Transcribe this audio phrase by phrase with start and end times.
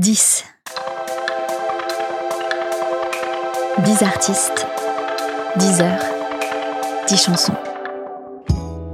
[0.00, 0.44] 10.
[3.84, 4.66] 10 artistes,
[5.56, 6.04] 10 heures,
[7.06, 7.52] 10 chansons.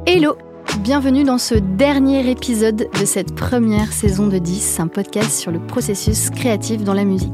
[0.05, 0.37] Hello
[0.81, 5.61] Bienvenue dans ce dernier épisode de cette première saison de 10, un podcast sur le
[5.61, 7.31] processus créatif dans la musique.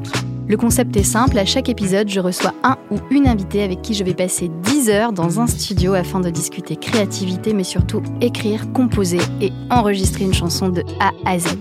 [0.48, 3.95] Le concept est simple, à chaque épisode, je reçois un ou une invitée avec qui
[3.95, 8.70] je vais passer 10 heures dans un studio afin de discuter créativité, mais surtout écrire,
[8.75, 11.57] composer et enregistrer une chanson de A à Z.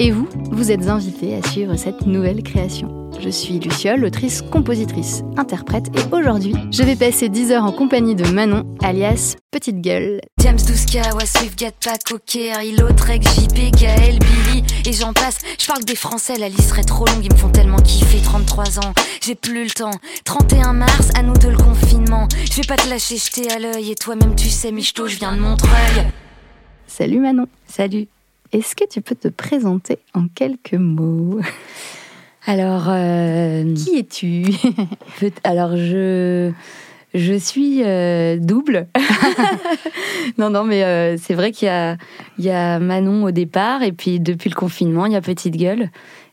[0.00, 3.10] Et vous, vous êtes invité à suivre cette nouvelle création.
[3.20, 8.16] Je suis Luciole, autrice, compositrice, interprète, et aujourd'hui, je vais passer 10 heures en compagnie
[8.16, 10.20] de Manon, alias Petite Gueule.
[10.42, 15.38] James 12K, Waswif, Gatpack, Oker, Hilo, Trek, JP, Gaël, Billy, et j'en passe.
[15.60, 18.20] Je parle des Français, la liste serait trop longue, ils me font tellement kiffer.
[18.20, 19.92] 33 ans, j'ai plus le temps.
[20.24, 22.26] 31 mars, à nous de le confinement.
[22.50, 25.36] Je vais pas te lâcher, jeter à l'œil, et toi-même tu sais, Michto, je viens
[25.36, 26.10] de Montreuil.
[26.88, 27.46] Salut Manon.
[27.68, 28.08] Salut.
[28.54, 31.40] Est-ce que tu peux te présenter en quelques mots?
[32.46, 34.44] Alors, euh, Qui es-tu?
[35.44, 36.52] alors je
[37.14, 38.86] je suis euh, double.
[40.38, 41.68] non, non, mais euh, c'est vrai qu'il
[42.38, 45.56] y y a Manon au départ et puis depuis le confinement, il y a Petite
[45.56, 45.90] Gueule.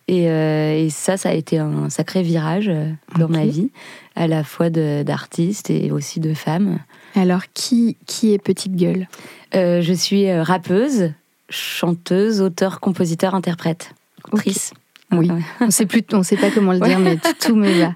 [0.07, 2.69] Et, euh, et ça, ça a été un sacré virage
[3.17, 3.71] dans ma vie,
[4.15, 6.79] à la fois d'artiste et aussi de femme.
[7.15, 9.07] Alors, qui, qui est Petite Gueule?
[9.53, 11.11] Je suis rappeuse,
[11.51, 13.93] chanteuse, auteur, compositeur, interprète,
[14.31, 14.73] autrice.
[15.11, 15.29] Oui.
[15.59, 17.93] On sait plus, on sait pas comment le dire, mais tout, tout me va.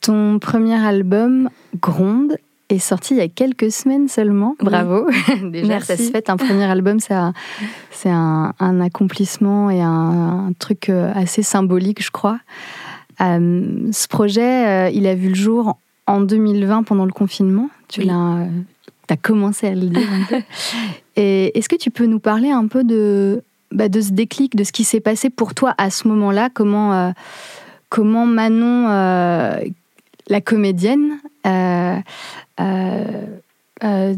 [0.00, 1.48] Ton premier album,
[1.80, 2.36] Gronde,
[2.68, 4.56] est sorti il y a quelques semaines seulement.
[4.60, 4.66] Oui.
[4.66, 5.06] Bravo.
[5.44, 5.86] Déjà, Merci.
[5.86, 6.28] ça se fait.
[6.30, 7.14] Un premier album, c'est
[8.10, 12.38] un, accomplissement et un, un truc euh, assez symbolique, je crois.
[13.20, 17.68] Euh, ce projet, euh, il a vu le jour en 2020 pendant le confinement.
[17.88, 18.06] Tu Oui.
[18.06, 18.46] l'as,
[19.12, 20.42] as commencé à le dire un peu.
[21.16, 24.64] Et est-ce que tu peux nous parler un peu de, bah, de ce déclic, de
[24.64, 26.48] ce qui s'est passé pour toi à ce moment-là?
[26.52, 27.10] Comment, euh,
[27.88, 29.60] comment Manon, euh,
[30.28, 31.98] la comédienne, euh,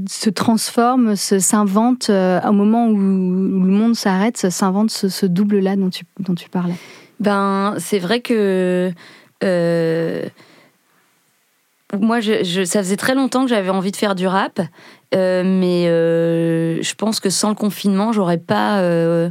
[0.06, 5.76] se transforme, se, s'invente au moment où, où le monde s'arrête, s'invente ce, ce double-là
[5.76, 6.74] dont tu, dont tu parlais?
[7.20, 8.92] Ben, c'est vrai que
[12.00, 14.60] moi, je, je- ça faisait très longtemps que j'avais envie de faire du rap,
[15.14, 19.30] euh, mais euh, je pense que sans le confinement, j'aurais pas euh,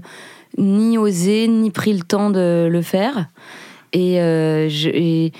[0.58, 3.28] ni osé ni pris le temps de le faire.
[3.94, 5.32] Et, euh, je- et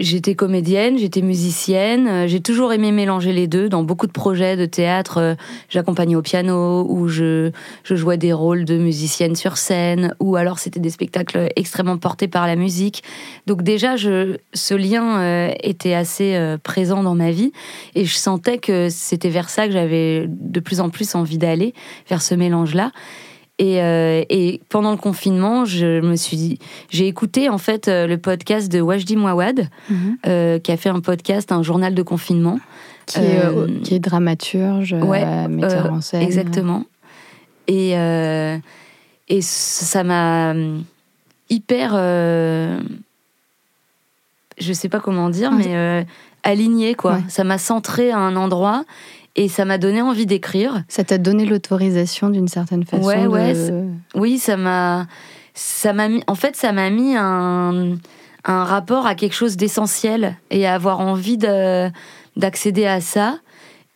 [0.00, 4.56] j'étais comédienne, j'étais musicienne, euh, j'ai toujours aimé mélanger les deux dans beaucoup de projets
[4.56, 5.18] de théâtre.
[5.18, 5.34] euh,
[5.68, 7.52] J'accompagnais au piano ou je
[7.84, 12.46] jouais des rôles de musicienne sur scène, ou alors c'était des spectacles extrêmement portés par
[12.46, 13.02] la musique.
[13.46, 17.52] Donc déjà, ce lien euh, était assez présent dans ma vie,
[17.94, 21.74] et je sentais que c'était vers ça que j'avais de plus en plus envie d'aller,
[22.08, 22.92] vers ce mélange-là.
[23.60, 28.06] Et, euh, et pendant le confinement, je me suis dit, j'ai écouté en fait euh,
[28.06, 29.68] le podcast de Wajdi Mouawad,
[30.26, 32.58] euh, qui a fait un podcast, un journal de confinement.
[33.04, 36.22] qui, est, qui est dramaturge, ouais, metteur en scène.
[36.22, 36.86] Exactement.
[37.68, 37.90] Et,
[39.28, 40.54] et ça m'a
[41.50, 41.92] hyper.
[44.58, 46.06] je sais pas comment dire, mais
[46.44, 47.16] aligné, quoi.
[47.16, 47.24] Ouais.
[47.28, 48.84] Ça m'a centré à un endroit
[49.36, 50.82] et ça m'a donné envie d'écrire.
[50.88, 53.54] Ça t'a donné l'autorisation d'une certaine façon Ouais, de- ouais,
[54.14, 55.06] Oui, ça m'a.
[55.54, 56.22] Ça m'a mis.
[56.26, 57.96] En fait, ça m'a mis un,
[58.44, 61.88] un rapport à quelque chose d'essentiel et à avoir envie de-
[62.36, 63.38] d'accéder à ça.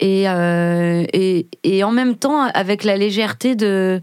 [0.01, 4.01] Et, euh, et, et en même temps, avec la légèreté de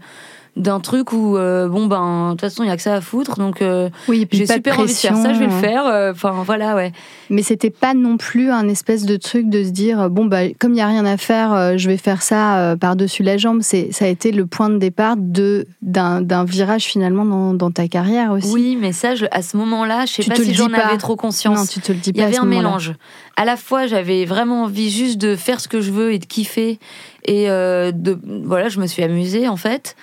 [0.54, 3.00] d'un truc où euh, bon ben de toute façon il y a que ça à
[3.00, 5.60] foutre donc euh, oui, j'ai pas super envie de faire ça je vais le euh.
[5.60, 6.92] faire euh, enfin voilà ouais
[7.30, 10.74] Mais c'était pas non plus un espèce de truc de se dire bon bah comme
[10.74, 13.60] il y a rien à faire, euh, je vais faire ça euh, par-dessus la jambe.
[13.62, 17.88] C'est ça a été le point de départ de d'un virage finalement dans, dans ta
[17.88, 18.52] carrière aussi.
[18.52, 20.80] oui mais ça je, à ce moment là je sais Tu pas si j'en pas.
[20.86, 22.26] avais trop conscience Non, tu te le dis Il y pas.
[22.26, 22.92] avait un mélange.
[23.36, 26.26] À la fois, j'avais vraiment envie juste de faire ce que je veux et de
[26.26, 26.78] kiffer.
[27.24, 29.96] Et euh, de, voilà, je me suis amusée en fait.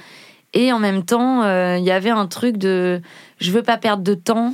[0.53, 3.01] Et en même temps, euh, il y avait un truc de
[3.39, 4.53] je veux pas perdre de temps.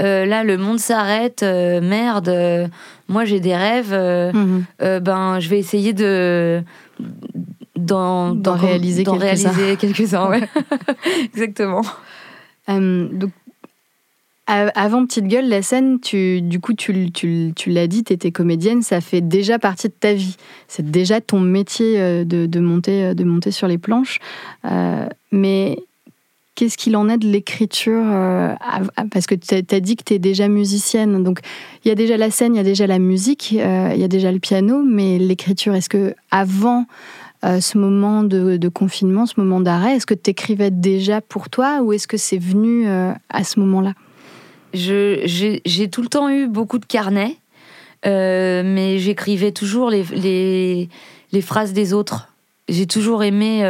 [0.00, 1.42] Euh, là, le monde s'arrête.
[1.42, 2.28] euh, merde.
[2.28, 2.66] euh,
[3.08, 3.92] moi, j'ai des rêves.
[3.94, 4.64] Mhm.
[5.00, 6.62] ben, je vais essayer de
[7.76, 10.28] d'en réaliser quelques-uns.
[10.30, 10.48] Ouais.
[11.34, 11.82] Exactement.
[12.68, 13.30] Donc,
[14.46, 16.92] avant Petite Gueule, la scène, tu, du coup, tu,
[17.66, 20.36] l'as dit, tu étais comédienne, ça fait déjà partie de ta vie.
[20.68, 24.18] C'est déjà ton métier euh, de, de monter, de sur les planches.
[24.64, 25.80] Euh, mais
[26.54, 30.14] qu'est-ce qu'il en est de l'écriture euh, av- Parce que tu as dit que tu
[30.14, 31.24] es déjà musicienne.
[31.24, 31.40] Donc,
[31.84, 34.08] il y a déjà la scène, il y a déjà la musique, il y a
[34.08, 36.86] déjà le piano, mais l'écriture, est-ce que avant
[37.42, 41.92] ce moment de, confinement, ce moment d'arrêt Est-ce que tu écrivais déjà pour toi ou
[41.92, 43.92] est-ce que c'est venu à ce moment-là?
[44.74, 47.36] J'ai tout le temps eu beaucoup de carnets,
[48.04, 50.88] mais j'écrivais toujours les, les,
[51.32, 52.28] les, phrases des autres.
[52.68, 53.62] J'ai toujours aimé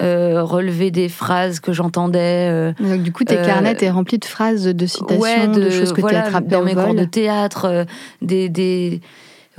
[0.00, 2.48] euh, relever des phrases que j'entendais.
[2.48, 6.00] Euh, du coup, tes euh, carnets étaient remplis de phrases, de citations, de, choses que
[6.00, 7.84] tu as attrapées dans mes cours de théâtre,
[8.22, 9.02] des, des,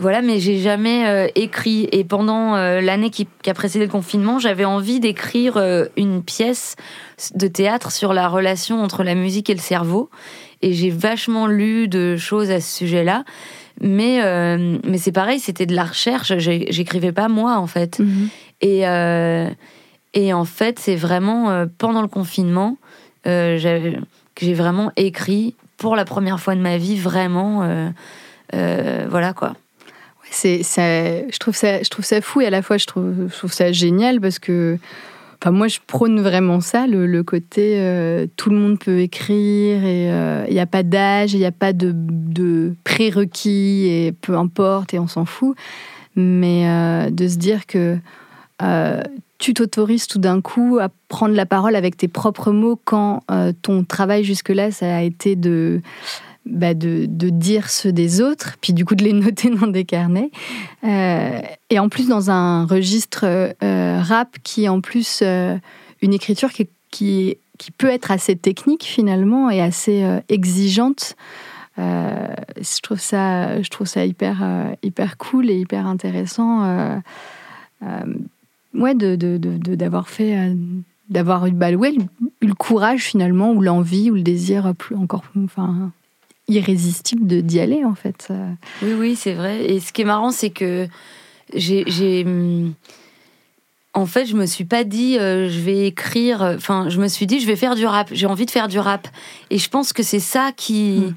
[0.01, 1.87] voilà, mais j'ai jamais écrit.
[1.91, 5.57] Et pendant l'année qui, a précédé le confinement, j'avais envie d'écrire
[5.95, 6.75] une pièce
[7.35, 10.09] de théâtre sur la relation entre la musique et le cerveau.
[10.61, 13.23] Et j'ai vachement lu de choses à ce sujet-là.
[13.79, 14.19] Mais,
[14.83, 16.33] mais c'est pareil, c'était de la recherche.
[16.37, 17.99] J'écrivais pas moi, en fait.
[17.99, 18.29] Mhm.
[18.61, 18.85] Et,
[20.13, 22.77] et en fait, c'est vraiment euh, pendant le confinement
[23.27, 23.57] euh,
[24.35, 27.63] que j'ai vraiment écrit pour la première fois de ma vie, vraiment.
[28.53, 29.53] Euh, voilà quoi.
[30.33, 33.37] C'est, je, trouve ça, je trouve ça fou et à la fois je trouve, je
[33.37, 34.77] trouve ça génial parce que
[35.41, 37.75] enfin, moi je prône vraiment ça, le, côté
[38.37, 40.05] tout le monde peut écrire et
[40.47, 44.93] il n'y a pas d'âge, il n'y a pas de, de, prérequis et peu importe
[44.93, 45.57] et on s'en fout.
[46.15, 46.65] Mais
[47.11, 47.97] de se dire que
[49.41, 53.51] tu t'autorises tout d'un coup à prendre la parole avec tes propres mots quand euh,
[53.61, 55.35] ton travail jusque-là, ça a été
[56.45, 59.85] bah, de, de, dire ceux des autres, puis du coup de les noter dans des
[59.85, 60.31] carnets.
[60.83, 61.39] Euh,
[61.69, 65.21] et en plus dans un registre euh, rap qui est en plus
[66.01, 67.37] une écriture qui, qui,
[67.77, 71.15] peut être assez technique finalement et assez exigeante.
[71.77, 74.43] je, trouve ça, je trouve ça hyper,
[74.81, 77.01] hyper cool et hyper intéressant
[78.73, 79.15] ouais, de,
[79.75, 80.55] d'avoir fait, euh,
[81.09, 85.91] d'avoir eu, bah, le courage finalement, ou l'envie, ou le désir plus encore, enfin,
[86.51, 88.29] irrésistible de, d'y aller en fait.
[88.81, 89.65] Oui, oui, c'est vrai.
[89.65, 90.87] Et ce qui est marrant, c'est que
[91.53, 92.73] j'ai, hum,
[93.93, 96.41] en fait, je me suis pas dit euh, je vais écrire.
[96.41, 98.09] Enfin, je me suis dit je vais faire du rap.
[98.11, 99.07] J'ai envie de faire du rap.
[99.49, 100.99] Et je pense que c'est ça qui.
[100.99, 101.13] Hmm.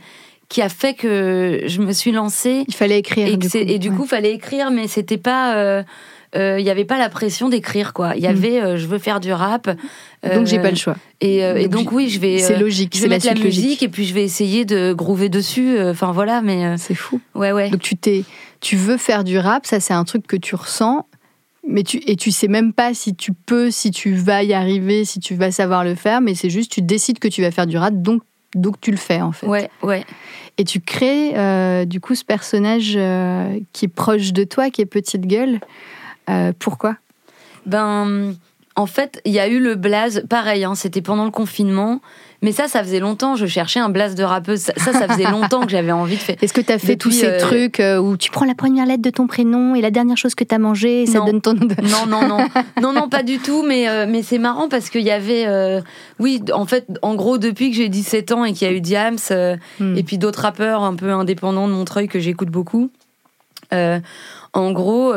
[0.48, 2.64] qui a fait que je me suis lancée.
[2.68, 3.28] Il fallait écrire.
[3.28, 5.56] Et du coup, et du coup, fallait écrire, mais c'était pas.
[5.56, 5.82] Euh,
[6.34, 8.16] il euh, n'y avait pas la pression d'écrire quoi.
[8.16, 8.30] Il y mm.
[8.30, 9.70] avait euh, je veux faire du rap.
[10.22, 10.96] donc j'ai pas le choix.
[11.22, 12.38] Euh, et, donc, oui, je vais.
[12.38, 12.94] C'est logique.
[12.96, 15.80] c'est la, la musique et puis je vais essayer de groover dessus.
[15.80, 16.76] Enfin voilà, mais.
[16.76, 17.20] c'est fou.
[17.34, 17.70] Ouais ouais.
[17.70, 18.24] Donc tu t'es,
[18.60, 21.06] tu veux faire du rap, ça c'est un truc que tu ressens.
[21.66, 25.06] Mais tu, et tu sais même pas si tu peux, si tu vas y arriver,
[25.06, 27.66] si tu vas savoir le faire, mais c'est juste tu décides que tu vas faire
[27.66, 28.22] du rap, donc
[28.54, 29.46] donc tu le fais en fait.
[29.46, 30.04] Ouais, ouais.
[30.58, 32.98] Et tu crées du coup ce personnage
[33.72, 35.60] qui est proche de toi, qui est petite gueule.
[36.30, 36.96] Euh, pourquoi?
[37.66, 38.34] Ben,
[38.76, 42.00] en fait, il y a eu le blaze, pareil, hein, c'était pendant le confinement.
[42.42, 44.60] Mais ça, ça faisait longtemps, je cherchais un blaze de rappeuse.
[44.60, 46.36] Ça, ça faisait longtemps que j'avais envie de faire.
[46.42, 48.84] Est-ce que tu as fait tous ces euh, trucs euh, où tu prends la première
[48.84, 51.54] lettre de ton prénom et la dernière chose que tu as mangé, ça donne ton
[51.54, 51.74] nom de...
[51.82, 52.46] Non, non, non.
[52.82, 53.62] non, non, pas du tout.
[53.62, 55.46] Mais, mais c'est marrant parce qu'il y avait.
[56.18, 58.80] oui, en fait, en gros, depuis que j'ai 17 ans et qu'il y a eu
[58.80, 59.16] Diams,
[59.80, 59.96] hmm.
[59.96, 62.90] et puis d'autres rappeurs un peu indépendants de Montreuil que j'écoute beaucoup,
[63.72, 65.14] en gros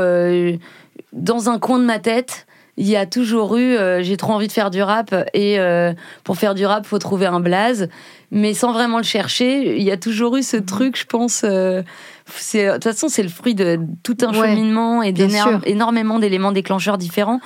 [1.14, 2.48] dans un coin de ma tête,
[2.78, 5.94] il y a toujours eu euh, j'ai trop envie de faire du rap et euh,
[6.24, 7.90] pour faire du rap faut trouver un blaze.
[8.30, 11.82] Mais sans vraiment le chercher il y a toujours eu ce truc je pense euh,
[12.54, 17.40] de toute façon c'est le fruit de tout un cheminement et d'énormément d'éléments déclencheurs différents.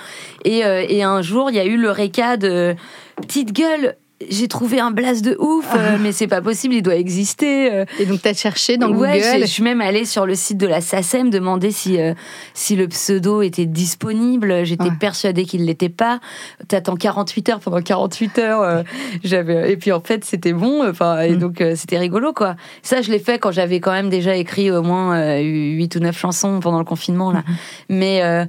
[0.44, 2.76] Et, et un jour il y a eu le réca de
[3.22, 3.96] petite gueule
[4.30, 7.72] j'ai trouvé un blast de ouf, euh, mais c'est pas possible, il doit exister.
[7.72, 7.86] Euh.
[8.00, 10.68] Et donc t'as cherché dans ouais, Google je, suis même allée sur le site de
[10.68, 12.14] la SACEM demander si euh,
[12.54, 14.66] si le pseudo était disponible.
[14.66, 16.20] J'étais persuadée qu'il l'était pas.
[16.68, 18.84] T'attends 48 heures pendant 48 heures.
[19.24, 20.88] j'avais et puis en fait c'était bon.
[20.88, 21.40] Enfin et mm.
[21.40, 22.56] donc c'était rigolo quoi.
[22.84, 26.18] Ça je l'ai fait quand j'avais quand même déjà écrit au moins 8 ou 9
[26.18, 27.40] chansons pendant le confinement là.
[27.40, 27.54] Mm-hmm.
[27.90, 28.48] Mais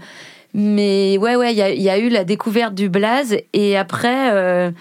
[0.55, 4.73] mais ouais ouais il y a, y a, eu la découverte du blaze et après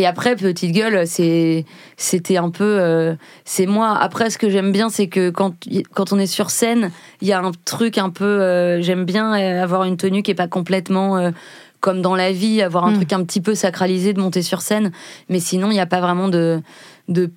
[0.00, 1.66] et après, Petite Gueule, c'est,
[1.98, 2.78] c'était un peu.
[2.80, 3.14] Euh,
[3.44, 3.98] c'est moi.
[4.00, 5.54] Après, ce que j'aime bien, c'est que quand,
[5.92, 6.90] quand on est sur scène,
[7.20, 8.24] il y a un truc un peu.
[8.24, 11.18] Euh, j'aime bien avoir une tenue qui est pas complètement.
[11.18, 11.32] Euh,
[11.80, 12.96] comme dans la vie, avoir un mm.
[12.96, 14.90] truc un petit peu sacralisé de monter sur scène.
[15.28, 16.62] Mais sinon, il n'y a pas vraiment de,
[17.08, 17.30] de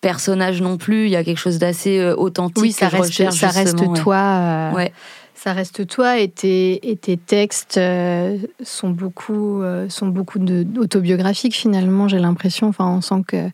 [0.00, 1.04] personnage non plus.
[1.04, 2.62] Il y a quelque chose d'assez authentique.
[2.62, 4.72] Oui, ça reste, ça reste toi.
[4.74, 4.92] Ouais.
[5.38, 10.40] Ça reste toi et tes, et tes textes euh, sont beaucoup, euh, sont beaucoup
[10.78, 12.66] autobiographiques finalement, j'ai l'impression.
[12.66, 13.48] Enfin, on sent que,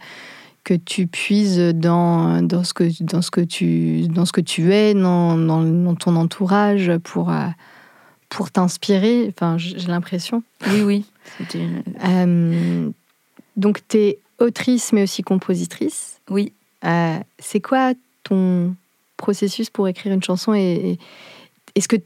[0.65, 4.73] que tu puises dans, dans, ce que, dans, ce que tu, dans ce que tu
[4.73, 7.49] es, dans, dans, ton entourage pour, euh,
[8.31, 9.31] pour t'inspirer.
[9.37, 10.43] Enfin, j'ai l'impression.
[10.69, 11.05] Oui, oui.
[13.59, 16.19] donc, tu es autrice mais aussi compositrice.
[16.31, 16.51] Oui.
[17.39, 18.75] C'est quoi ton
[19.19, 20.99] processus pour écrire une chanson et
[21.75, 21.97] est-ce que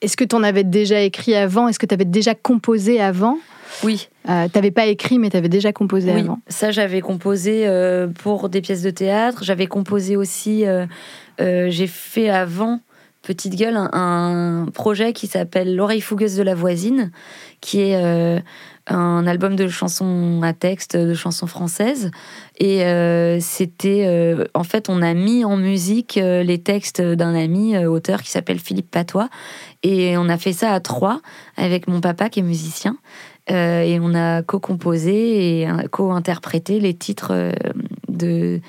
[0.00, 1.68] est-ce que tu en avais déjà écrit avant?
[1.68, 3.38] Est-ce que tu avais déjà composé avant?
[3.84, 4.08] Oui.
[4.28, 6.20] Euh, tu n'avais pas écrit, mais tu avais déjà composé oui.
[6.20, 6.40] avant.
[6.48, 9.44] Ça, j'avais composé euh, pour des pièces de théâtre.
[9.44, 10.66] J'avais composé aussi.
[10.66, 10.86] euh,
[11.38, 12.80] J'ai fait avant
[13.22, 17.12] Petite Gueule un, un projet qui s'appelle L'oreille fougueuse de la voisine,
[17.60, 18.42] qui est
[18.92, 22.10] un album de chansons à texte, de chansons françaises.
[22.58, 24.04] Et euh, c'était.
[24.06, 28.30] euh, en fait, on a mis en musique euh, les textes d'un ami auteur qui
[28.30, 29.28] s'appelle Philippe Patois.
[29.82, 31.20] Et on a fait ça à trois
[31.56, 32.96] avec mon papa qui est musicien.
[33.48, 37.52] Et on a co-composé et co-interprété les titres
[38.08, 38.60] de.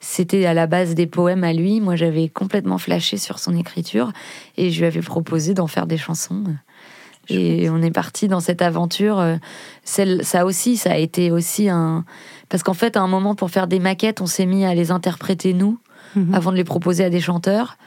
[0.00, 1.80] C'était à la base des poèmes à lui.
[1.80, 4.10] Moi, j'avais complètement flashé sur son écriture
[4.56, 6.44] et je lui avais proposé d'en faire des chansons.
[7.28, 9.18] Et on est parti dans cette aventure.
[9.20, 9.36] euh,
[9.84, 12.04] Celle, ça aussi, ça a été aussi un.
[12.48, 14.90] Parce qu'en fait, à un moment, pour faire des maquettes, on s'est mis à les
[14.90, 15.78] interpréter nous
[16.14, 16.34] Mhm.
[16.34, 17.78] avant de les proposer à des chanteurs,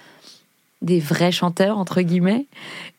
[0.82, 2.48] des vrais chanteurs, entre guillemets.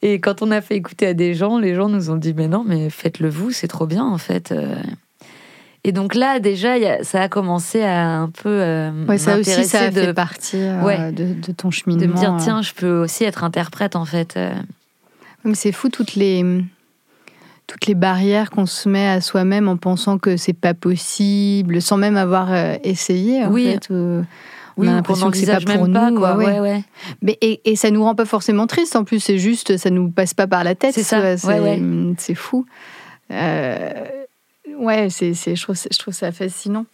[0.03, 2.49] Et quand on a fait écouter à des gens, les gens nous ont dit Mais
[2.49, 4.53] non, mais faites-le vous, c'est trop bien, en fait.
[4.53, 4.75] euh.
[5.85, 8.49] Et donc là, déjà, il y a- ça a commencé à un peu.
[8.49, 11.13] euh, Ouais, ça aussi, ça a m'intéresser fait de, partie euh, Ouais.
[11.13, 12.03] de, de ton cheminement.
[12.03, 12.37] de me dire.
[12.41, 14.37] Tiens, je peux aussi être interprète, en fait.
[15.47, 16.45] Mais C'est fou toutes les
[17.67, 21.97] toutes les barrières qu'on se met à soi-même en pensant que c'est pas possible, sans
[21.97, 23.45] même avoir euh, essayé.
[23.45, 23.65] En Oui.
[23.65, 24.25] fait, ou-
[24.79, 26.19] on Oui, a l'impression que c'est pas pour pas, nous.
[26.19, 26.37] quoi.
[26.37, 26.45] ouais.
[26.47, 26.85] Ouais, ouais.
[27.23, 28.95] Mais et, et ça nous rend pas forcément triste.
[28.95, 30.95] En plus, c'est juste, ça nous passe pas par la tête.
[30.95, 31.37] C'est ça,
[32.19, 32.67] C'est fou.
[33.33, 34.05] Euh,
[34.79, 36.87] ouais, c'est- je trouve je trouve ça fascinant.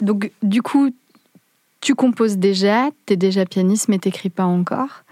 [0.00, 0.90] Donc du coup,
[1.80, 5.04] tu composes déjà, tu es déjà pianiste, mais t'écris pas encore.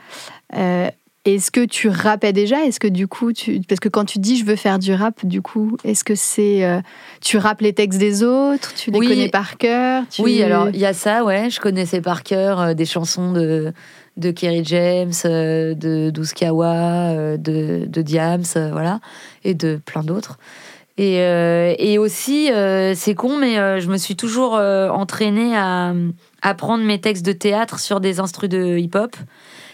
[0.57, 0.91] Euh,
[1.27, 2.65] est-ce que tu rappais déjà?
[2.65, 3.61] Est-ce que du coup, tu...
[3.69, 6.65] parce que quand tu dis je veux faire du rap, du coup, est-ce que c'est
[6.65, 6.81] euh,
[7.21, 9.07] tu rappes les textes des autres, tu les Oui.
[9.09, 10.05] connais par cœur?
[10.11, 11.51] Tu- Oui, alors il y a ça, ouais.
[11.51, 13.73] Je connaissais par cœur euh, des chansons de,
[14.17, 19.01] de Kerry James, euh, de Douskawa, de, de Diams, voilà,
[19.45, 20.39] et de plein d'autres.
[20.97, 21.17] Et,
[21.79, 22.51] et aussi,
[22.95, 25.95] c'est con, mais je me suis toujours entraînée à
[26.43, 29.17] apprendre mes textes de théâtre sur des instrus de hip-hop.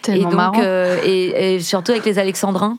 [0.08, 2.78] Et donc, euh, et, et surtout avec les Alexandrins.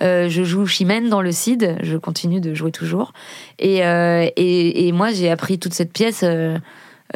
[0.00, 3.12] Euh, je joue Chimène dans le CID, je continue de jouer toujours.
[3.58, 6.24] Et, euh, et, et moi, j'ai appris toute cette pièce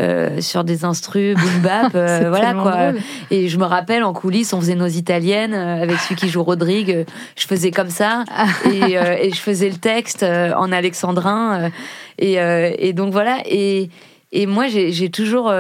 [0.00, 2.92] euh, sur des instrus, boom bap, euh, voilà quoi.
[2.92, 3.00] drôle.
[3.30, 6.42] Et je me rappelle en coulisses, on faisait nos italiennes euh, avec celui qui joue
[6.42, 7.04] Rodrigue.
[7.36, 8.24] Je faisais comme ça
[8.64, 11.70] et, euh, et je faisais le texte en alexandrin.
[12.18, 13.38] et, et donc voilà.
[13.46, 13.90] Et,
[14.32, 15.52] et moi, j'ai j'ai toujours.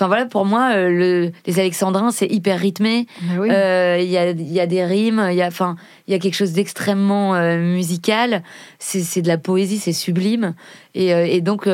[0.00, 3.06] Enfin voilà, pour moi, euh, le, les alexandrins, c'est hyper rythmé.
[3.38, 3.50] Oui.
[3.50, 5.76] Euh, Il y, a, y a des rimes, il y a, enfin,
[6.08, 8.42] il y a quelque chose d'extrêmement euh, musical.
[8.78, 10.54] C'est de la poésie, c'est sublime.
[10.94, 11.68] Et, et donc,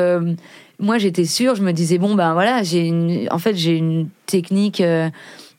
[0.77, 4.09] moi, j'étais sûre, je me disais, bon, ben voilà, j'ai une, en fait, j'ai une
[4.25, 4.83] technique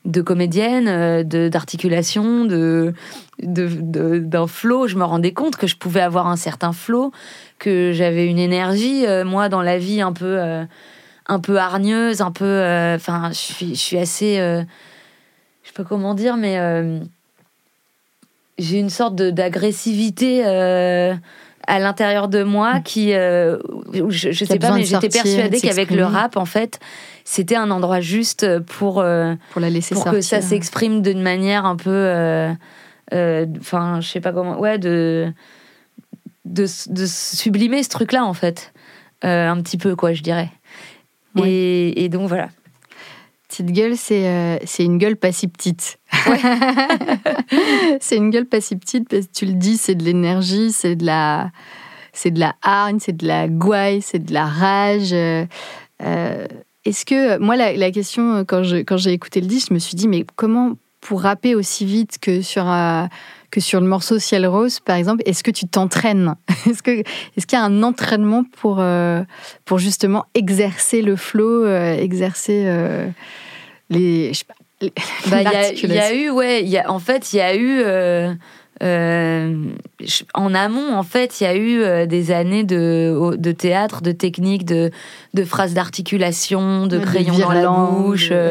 [0.05, 2.93] de comédienne, de- d'articulation, de,
[3.39, 4.87] d'un flow.
[4.87, 7.11] Je me rendais compte que je pouvais avoir un certain flow,
[7.57, 10.37] que j'avais une énergie, moi, dans la vie un peu.
[11.29, 12.43] Un peu hargneuse, un peu.
[12.45, 14.37] euh, Enfin, je suis, je suis assez.
[14.39, 14.61] euh,
[15.63, 16.99] je sais pas comment dire, mais euh,
[18.57, 21.13] j'ai une sorte de- d'agressivité euh,
[21.67, 23.13] à l'intérieur de moi qui.
[23.13, 23.57] euh,
[24.01, 26.79] où je, je Qui sais pas, mais j'étais persuadée qu'avec le rap, en fait,
[27.23, 28.99] c'était un endroit juste pour.
[28.99, 30.19] euh, pour la laisser pour sortir.
[30.19, 32.49] que ça s'exprime d'une manière un peu
[33.11, 35.31] enfin je sais pas comment ouais de
[36.45, 38.71] de, de sublimer ce truc là en fait
[39.23, 40.49] un petit peu quoi je dirais
[41.41, 41.49] Ouais.
[41.51, 42.49] et, et donc voilà
[43.47, 45.97] Petite gueule, c'est euh, c'est une gueule pas si petite.
[47.99, 50.95] c'est une gueule pas si petite parce que tu le dis, c'est de l'énergie, c'est
[50.95, 51.51] de la,
[52.13, 55.13] c'est de la hargne, c'est de la gouaille, c'est de la rage.
[55.13, 55.45] euh,
[56.03, 56.45] euh,
[56.85, 59.95] Est-ce que moi la, la question euh, quand j'ai écouté le disque, je me suis
[59.95, 63.05] dit mais comment pour rapper aussi vite que sur euh,
[63.51, 66.35] que sur le morceau Ciel Rose par exemple, est-ce que tu t'entraînes
[66.69, 67.03] Est-ce qu'il
[67.51, 69.23] y a un entraînement pour euh,
[69.65, 73.07] pour justement exercer le flow, euh, exercer euh,
[73.89, 74.93] les, je sais pas, les-
[75.29, 76.05] Bah, il y a- il y, l'articulation.
[76.05, 78.33] a eu, ouais, y a, en fait, il y a eu, euh,
[78.81, 84.01] je- en amont, en fait, il y a eu euh, des années de, de théâtre,
[84.01, 84.91] de technique, de,
[85.33, 88.49] de phrases d'articulation, de Ouais, de crayon dans la bouche, de- euh,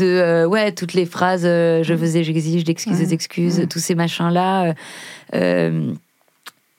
[0.00, 3.12] euh, ouais, toutes les phrases, euh, je faisais, j'exige, d'excuses, Ouais.
[3.14, 3.66] excuses, Ouais.
[3.66, 4.64] tous ces machins-là.
[4.66, 4.72] euh,
[5.34, 5.92] euh,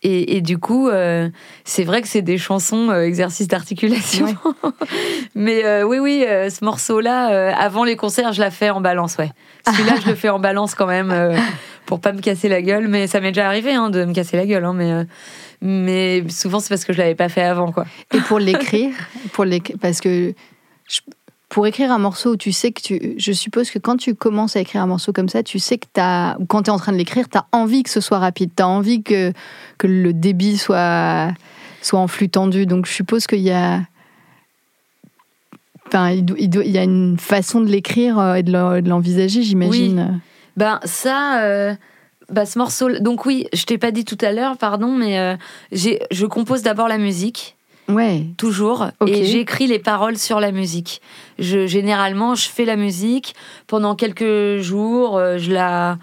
[0.06, 1.30] et, et du coup, euh,
[1.64, 4.26] c'est vrai que c'est des chansons euh, exercices d'articulation.
[5.36, 8.82] Mais euh, oui, oui, euh, ce morceau-là, euh, avant les concerts, je la fais en
[8.82, 9.32] balance, ouais.
[9.66, 11.38] Celui-là, je le fais en balance quand même euh,
[11.86, 12.88] pour pas me casser la gueule.
[12.88, 14.66] Mais ça m'est déjà arrivé hein, de me casser la gueule.
[14.66, 15.04] hein, mais, euh,
[15.62, 17.86] mais souvent, c'est parce que je l'avais pas fait avant, quoi.
[18.14, 18.94] Et pour l'écrire,
[19.34, 19.46] pour
[19.82, 20.34] parce que
[20.90, 21.02] je-
[21.50, 23.14] pour écrire un morceau où tu sais que tu.
[23.18, 25.86] Je suppose que quand tu commences à écrire un morceau comme ça, tu sais que
[25.94, 26.36] tu as.
[26.48, 28.50] Quand tu es en train de l'écrire, tu as envie que ce soit rapide.
[28.58, 29.32] Tu as envie que,
[29.78, 31.32] que le débit soit,
[31.84, 32.66] soit en flux tendu.
[32.66, 33.82] Donc je suppose qu'il y a.
[35.88, 38.52] Enfin, il, il, y a une façon de l'écrire euh, et de
[38.90, 40.10] l'envisager, j'imagine.
[40.14, 40.20] Oui.
[40.58, 41.42] Ben, ça.
[41.44, 41.74] Euh,
[42.30, 42.90] bah, ce morceau.
[43.00, 45.36] Donc, oui, je t'ai pas dit tout à l'heure, pardon, mais euh,
[45.72, 47.56] je compose d'abord la musique.
[47.90, 48.26] Ouais.
[48.38, 48.88] Toujours.
[49.06, 51.02] Et j'écris les paroles sur la musique.
[51.40, 53.36] Je, généralement, je fais la musique.
[53.68, 55.98] Pendant quelques jours, euh, je la.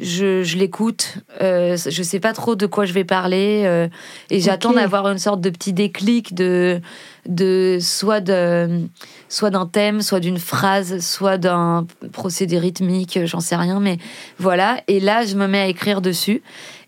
[0.00, 3.86] Je, je l'écoute, euh, je sais pas trop de quoi je vais parler, euh,
[4.28, 6.80] et j'attends d'avoir une sorte de petit déclic de,
[7.28, 8.88] de soit de
[9.28, 13.98] soit d'un thème, soit d'une phrase, soit d'un procédé rythmique, j'en sais rien, mais
[14.38, 14.80] voilà.
[14.88, 16.42] Et là, je me mets à écrire dessus,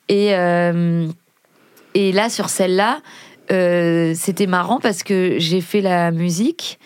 [0.09, 1.07] et euh,
[1.95, 3.03] et là sur celle-là,
[3.53, 6.81] euh, c'était marrant parce que j'ai fait la musique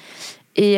[0.57, 0.75] et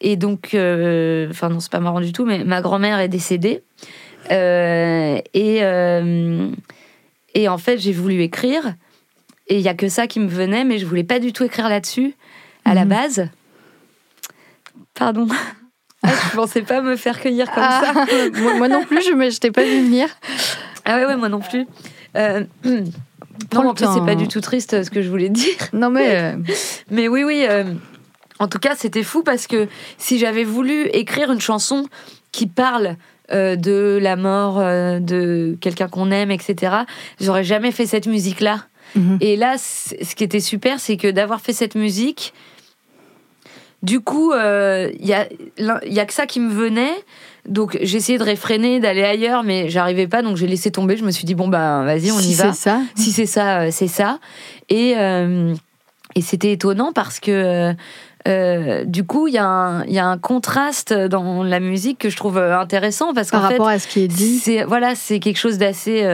[0.00, 3.62] et donc euh, enfin non c'est pas marrant du tout mais ma grand-mère est décédée
[4.30, 5.60] et
[7.34, 8.74] et en fait j'ai voulu écrire
[9.48, 11.44] et il y a que ça qui me venait mais je voulais pas du tout
[11.44, 12.14] écrire là-dessus
[12.64, 12.90] à la mhm.
[12.90, 13.28] base
[14.94, 15.26] pardon
[16.02, 19.30] ah, je pensais pas me faire cueillir comme ah, ça moi, non plus je ne
[19.38, 20.08] t'ai pas vu venir
[20.84, 21.66] ah ouais ouais moi non plus
[23.54, 25.54] non, en plus, c'est pas du tout triste ce que je voulais dire.
[25.72, 26.16] Non, mais.
[26.16, 26.36] Euh,
[26.90, 27.44] mais oui, oui.
[27.48, 27.64] Euh,
[28.40, 29.68] en tout cas, c'était fou parce que
[29.98, 31.86] si j'avais voulu écrire une chanson
[32.32, 32.96] qui parle
[33.30, 36.78] euh, de la mort de quelqu'un qu'on aime, etc.,
[37.20, 38.64] j'aurais jamais fait cette musique-là.
[38.96, 39.18] Mhm.
[39.20, 42.34] Et là, ce qui était super, c'est que d'avoir fait cette musique,
[43.84, 45.28] du coup, il y, a,
[45.58, 46.94] y a que ça qui me venait.
[47.48, 50.96] Donc j'ai essayé de réfréner, d'aller ailleurs, mais j'arrivais pas, donc j'ai laissé tomber.
[50.96, 52.52] Je me suis dit bon bah vas-y, on y va.
[52.52, 52.80] Ça.
[52.94, 54.18] Si c'est ça, euh, c'est ça.
[54.68, 55.54] Et euh,
[56.14, 57.74] et c'était étonnant parce que
[58.28, 59.38] euh, du coup, il y, y,
[59.98, 63.88] a un contraste dans la musique que je trouve intéressant parce par rapport à ce
[63.88, 66.04] qui est dit, c'est voilà, c'est quelque chose d'assez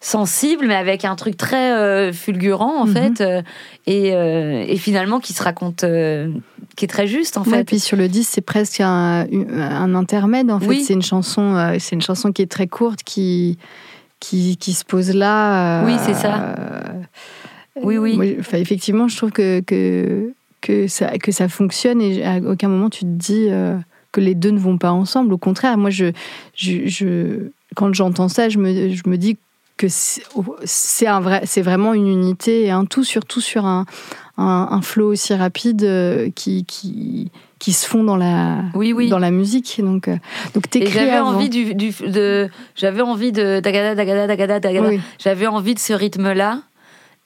[0.00, 2.92] sensible, mais avec un truc très euh, fulgurant en mhm.
[2.92, 3.42] fait, euh,
[3.86, 5.84] et, euh, et, finalement qui se raconte,
[6.76, 7.60] qui est très juste en fait.
[7.60, 10.80] Et puis sur le disque, c'est presque un, un, intermède en fait.
[10.80, 13.58] C'est une chanson, c'est une chanson qui est très courte, qui
[14.20, 15.84] qui, qui se pose là.
[15.84, 16.54] oui, c'est ça.
[17.82, 18.36] Oui, oui.
[18.40, 22.90] enfin, effectivement, je trouve que, que que ça que ça fonctionne et à aucun moment
[22.90, 23.48] tu te dis
[24.12, 25.32] que les deux ne vont pas ensemble.
[25.32, 26.12] Au contraire, moi, je,
[26.54, 29.36] je, je quand j'entends ça, je me, je me dis
[29.76, 33.86] que c'est un vrai, c'est vraiment une unité et un tout, surtout sur un,
[34.36, 39.08] un, flow aussi rapide euh, qui, qui, qui se font dans la, oui, oui.
[39.08, 39.80] dans la musique.
[39.80, 40.16] Donc, euh,
[40.54, 43.60] donc J'avais envie du, du, de, j'avais envie de
[45.20, 46.62] J'avais envie de ce rythme-là,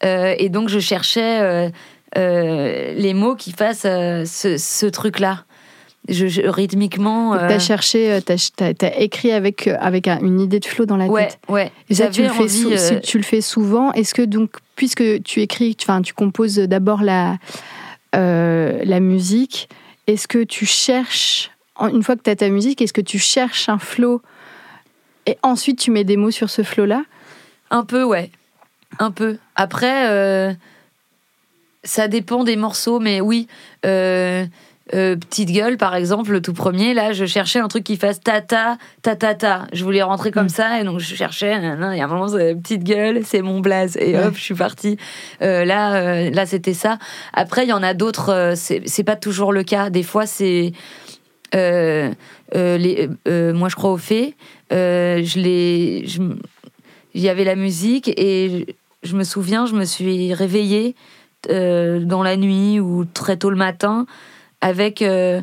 [0.04, 1.70] euh, et donc je cherchais
[2.14, 5.44] les mots qui fassent ce, ce truc-là
[6.08, 7.36] je, rythmiquement.
[7.36, 10.86] Tu as euh, cherché, euh, tu as, écrit avec, euh, avec une idée de flow
[10.86, 11.38] dans la ouais, tête.
[11.48, 13.92] Ouais, Et ça, tu le, fais tu le fais souvent.
[13.92, 17.38] Est-ce que, donc, puisque tu écris, enfin, tu composes d'abord la,
[18.12, 19.68] la musique,
[20.06, 23.68] est-ce que tu cherches, une fois que tu as ta musique, est-ce que tu cherches
[23.68, 24.22] un flow
[25.26, 27.04] et ensuite tu mets des mots sur ce flow-là?
[27.70, 28.30] Un peu, ouais.
[28.98, 29.38] Un peu.
[29.56, 30.56] Après,
[31.84, 33.48] ça dépend des morceaux, mais oui.
[34.94, 38.20] Euh, petite gueule, par exemple, le tout premier, là, je cherchais un truc qui fasse
[38.20, 39.66] tata, ta ta.
[39.72, 40.50] Je voulais rentrer comme mm.
[40.50, 41.66] ça, et donc je cherchais, il y
[42.00, 44.98] a un moment, petite gueule, c'est mon blaze, et hop, je suis partie.
[45.40, 46.98] Euh, là, euh, là c'était ça.
[47.32, 49.88] Après, il y en a d'autres, c'est pas toujours le cas.
[49.88, 50.72] Des fois, c'est.
[51.54, 52.10] les,
[53.24, 54.34] moi, je crois aux fées.
[54.70, 56.04] je l'ai.
[57.14, 60.94] Il y avait la musique, et je me souviens, je me suis réveillée
[61.48, 64.06] dans la nuit ou très tôt le matin
[64.62, 65.42] avec euh,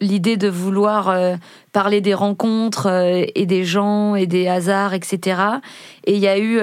[0.00, 1.36] l'idée de vouloir euh,
[1.72, 5.42] parler des rencontres euh, et des gens et des hasards, etc.
[6.04, 6.58] Et il y a eu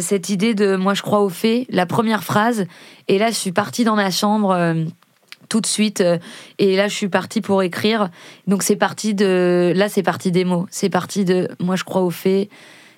[0.00, 2.66] cette idée de moi je crois aux faits, la première phrase.
[3.08, 4.74] Et là, je suis partie dans ma chambre
[5.48, 6.02] tout de suite.
[6.58, 8.08] et là, je suis partie pour écrire.
[8.46, 9.72] Donc, c'est parti de.
[9.76, 10.66] Là, c'est parti des mots.
[10.70, 12.48] C'est parti de moi, je crois aux faits.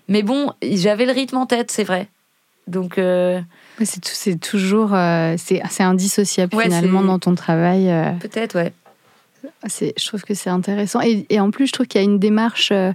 [0.09, 2.09] Mais bon, j'avais le rythme en tête, c'est vrai.
[2.67, 2.99] Donc.
[3.85, 7.91] C'est toujours euh, c'est indissociable finalement dans ton travail.
[7.91, 8.13] Euh.
[8.21, 8.73] Peut-être, ouais.
[9.65, 11.01] Je trouve que c'est intéressant.
[11.03, 12.93] Et, et, en plus, je trouve qu'il y a une démarche euh,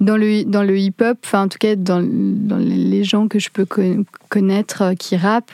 [0.00, 3.50] dans le, dans le hip-hop, enfin en tout cas dans, dans, les gens que je
[3.50, 3.66] peux
[4.28, 5.52] connaître qui rappent.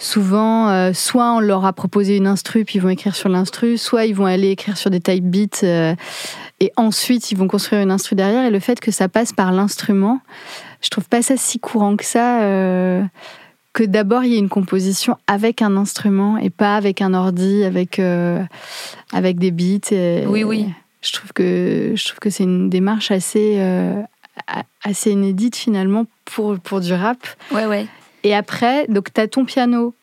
[0.00, 4.06] Souvent, soit on leur a proposé une instru, puis ils vont écrire sur l'instru, soit
[4.06, 5.96] ils vont aller écrire sur des type beats,
[6.60, 8.44] et ensuite ils vont construire une instru derrière.
[8.44, 10.20] Et le fait que ça passe par l'instrument,
[10.82, 12.42] je trouve pas ça si courant que ça.
[12.42, 13.02] Euh,
[13.74, 17.62] que d'abord il y ait une composition avec un instrument et pas avec un ordi,
[17.64, 18.42] avec, euh,
[19.12, 19.92] avec des beats.
[19.92, 20.66] et- Oui, oui.
[21.00, 24.02] Je trouve que, je trouve que c'est une démarche assez, euh,
[24.82, 27.18] assez inédite finalement pour, pour du rap.
[27.52, 27.86] Ouais, ouais.
[28.24, 29.94] Et après, donc tu as ton piano,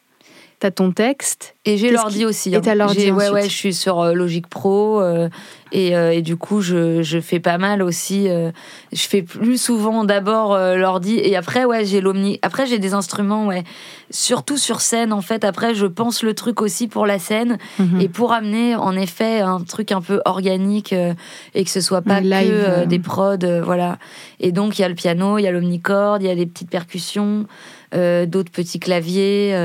[0.61, 1.54] tu as ton texte.
[1.67, 2.53] Et j'ai l'ordi qui- aussi.
[2.53, 5.29] et t'as l'ordi Ouais, ouais, je suis sur euh, Logic Pro euh,
[5.71, 8.29] et, euh, et du coup, je, je fais pas mal aussi.
[8.29, 8.51] euh,
[8.93, 12.37] je fais plus souvent d'abord l'ordi et après, ouais, j'ai l'omni.
[12.43, 13.63] Après, j'ai des instruments, ouais.
[14.11, 15.43] Surtout sur scène, en fait.
[15.43, 17.99] Après, je pense le truc aussi pour la scène Mhm.
[18.01, 22.15] et pour amener, en effet, un truc un peu organique et que ce soit pas
[22.17, 22.85] Un live, que euh.
[22.85, 23.97] des prods, voilà.
[24.39, 26.45] Et donc, il y a le piano, il y a l'omnicorde, il y a des
[26.45, 27.47] petites percussions,
[27.93, 29.55] d'autres petits claviers.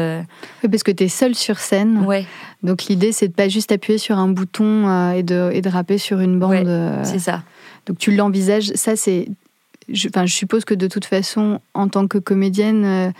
[0.62, 1.89] Oui, parce que tu es seul sur scène.
[1.98, 2.26] Ouais,
[2.62, 5.68] Donc l'idée, c'est de pas juste appuyer sur un bouton euh, et, de, et de
[5.68, 6.50] rapper sur une bande.
[6.50, 7.42] Ouais, euh, c'est ça.
[7.87, 9.29] Donc tu l'envisages, ça c'est...
[9.88, 13.11] Je, enfin, je suppose que de toute façon, en tant que comédienne, euh,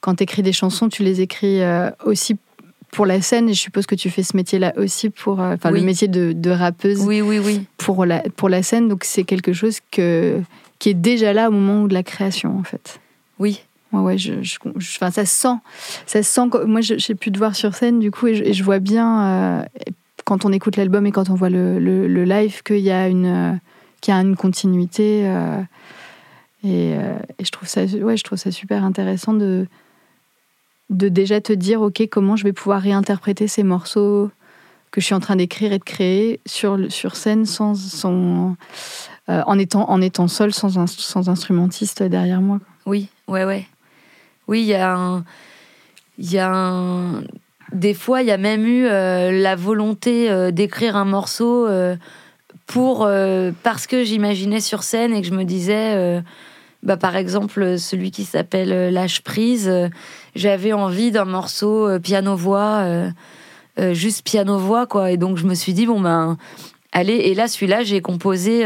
[0.00, 1.60] quand tu écris des chansons, tu les écris
[2.04, 2.36] aussi
[2.92, 5.40] pour la scène et je suppose que tu fais ce métier-là aussi pour...
[5.40, 5.80] Enfin, Oui.
[5.80, 7.64] le métier de, de rappeuse Oui, oui, oui.
[7.78, 8.88] pour, la, pour la scène.
[8.88, 10.40] Donc c'est quelque chose que,
[10.78, 13.00] qui est déjà là au moment de la création, en fait.
[13.38, 13.62] Oui.
[13.92, 15.56] Ouais, ouais, je, je- je- enfin, ça se sent.
[16.06, 16.48] Ça se sent.
[16.66, 19.64] Moi, j'ai pu te voir sur scène, du coup, et je, vois bien, euh,
[20.24, 21.78] quand on écoute l'album et quand on voit le,
[22.24, 23.52] live, qu'il y a une, euh,
[24.06, 25.22] y a une continuité.
[25.26, 25.62] euh,
[26.64, 26.96] et,
[27.40, 29.66] je, trouve ça, ouais, je trouve ça super intéressant de,
[30.90, 34.30] de déjà te dire, OK, comment je vais pouvoir réinterpréter ces morceaux
[34.90, 38.56] que je suis en train d'écrire et de créer sur, sur scène sans, sans,
[39.28, 42.58] en, étant, en étant seul, sans, sans instrumentiste derrière moi.
[42.86, 43.66] Oui, ouais, ouais.
[44.48, 45.24] Oui, il y a un.
[46.18, 47.02] Il y a.
[47.72, 51.96] Des fois, il y a même eu euh, la volonté euh, d'écrire un morceau euh,
[52.66, 53.08] pour.
[53.62, 56.22] parce que j'imaginais sur scène et que je me disais.
[56.82, 59.70] bah, par exemple, celui qui s'appelle Lâche prise,
[60.34, 63.10] j'avais envie d'un morceau piano-voix, euh,
[63.78, 65.10] euh, juste piano-voix, quoi.
[65.10, 66.36] Et donc, je me suis dit, bon, ben,
[66.92, 67.14] allez.
[67.14, 68.64] Et là, celui-là, j'ai composé.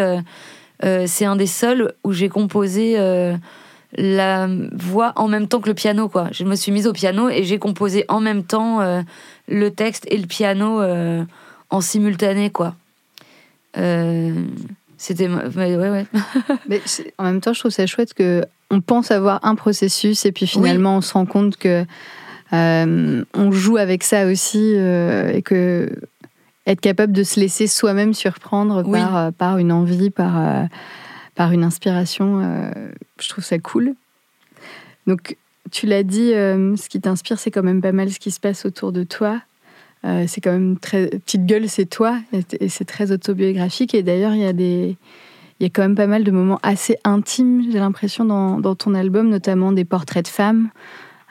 [1.07, 2.97] c'est un des seuls où j'ai composé.
[3.97, 6.29] La voix en même temps que le piano quoi.
[6.33, 9.03] Je me suis mise au piano et j'ai composé en même temps euh,
[9.49, 11.25] le texte et le piano euh,
[11.71, 12.75] en simultané quoi.
[13.77, 14.33] Euh,
[14.97, 16.07] c'était ouais ouais.
[16.69, 16.81] Mais
[17.19, 20.47] en même temps, je trouve ça chouette que on pense avoir un processus et puis
[20.47, 21.85] finalement on se rend compte que
[22.55, 25.91] euh, on joue avec ça aussi et que
[26.67, 29.01] être capable de se laisser soi-même surprendre Oui.
[29.01, 30.69] par, par une envie, par,
[31.35, 32.71] par une inspiration, euh,
[33.21, 33.95] je trouve ça cool.
[35.07, 35.37] Donc,
[35.71, 38.41] tu l'as dit, euh, ce qui t'inspire, c'est quand même pas mal ce qui se
[38.41, 39.41] passe autour de toi.
[40.05, 41.07] Euh, c'est quand même très.
[41.07, 43.95] Petite gueule, c'est toi, et, c'est très autobiographique.
[43.95, 44.97] Et d'ailleurs, il y a des.
[45.61, 48.95] Il y a quand même pas mal de moments assez intimes, j'ai l'impression, dans, ton
[48.95, 50.71] album, notamment des portraits de femmes,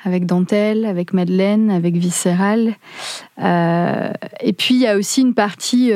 [0.06, 2.76] avec Dentelle, avec Madeleine, avec Viscéral.
[3.38, 5.92] Et puis, il y a aussi une partie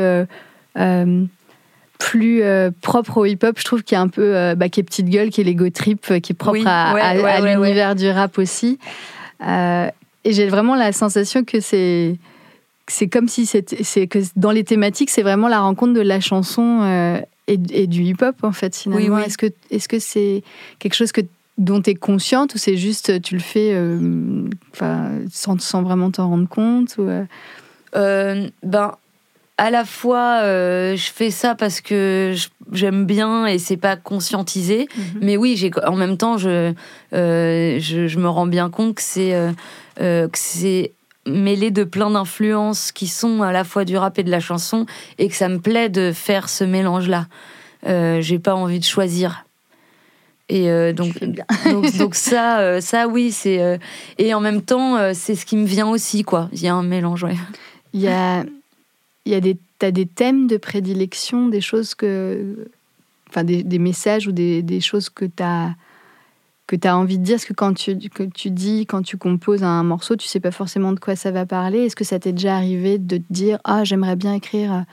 [1.99, 4.35] plus euh, propre au hip-hop, je trouve, qui est un peu.
[4.35, 6.63] euh, bah, qui est petite gueule, qui est l'ego trip, euh, qui est propre Oui,
[6.67, 8.77] à, ouais, à- ouais, à ouais, l'univers du rap aussi.
[9.45, 9.87] Euh,
[10.23, 12.17] et j'ai vraiment la sensation que c'est.
[12.87, 16.81] C'est comme si c'est que dans les thématiques, c'est vraiment la rencontre de la chanson
[16.83, 19.15] euh, et, et du hip-hop en fait finalement.
[19.15, 19.25] Oui, oui.
[19.25, 20.43] Est-ce que est-ce que c'est
[20.77, 21.21] quelque chose que
[21.57, 24.47] dont tu es consciente ou c'est juste tu le fais euh,
[25.31, 27.23] sans, sans vraiment t'en rendre compte ou, euh,
[27.95, 28.91] Euh, ben
[29.57, 32.35] à la fois euh, je fais ça parce que
[32.71, 34.87] j'aime bien et c'est pas conscientisé.
[35.21, 36.73] Mais oui j'ai en même temps je,
[37.13, 39.51] euh, je je me rends bien compte que c'est euh,
[40.01, 40.91] euh, que c'est
[41.25, 44.85] mêlé de plein d'influences qui sont à la fois du rap et de la chanson
[45.17, 47.27] et que ça me plaît de faire ce mélange là
[48.21, 49.45] j'ai pas envie de choisir.
[50.47, 53.77] Et euh, donc, donc donc ça euh, ça oui c'est euh,
[54.19, 56.49] et en même temps euh, c'est ce qui me vient aussi quoi.
[56.53, 57.35] Il y a un mélange ouais.
[57.93, 58.43] Il y a,
[59.25, 62.67] il y a des, t'as des thèmes de prédilection, des choses que.
[63.29, 65.75] Enfin, des, des messages ou des, des choses que tu as
[66.67, 69.17] que tu as envie de dire, parce que quand tu, que tu dis, quand tu
[69.17, 71.85] composes un morceau, tu sais pas forcément de quoi ça va parler.
[71.85, 74.85] Est-ce que ça t'est déjà arrivé de te dire Ah, j'aimerais bien écrire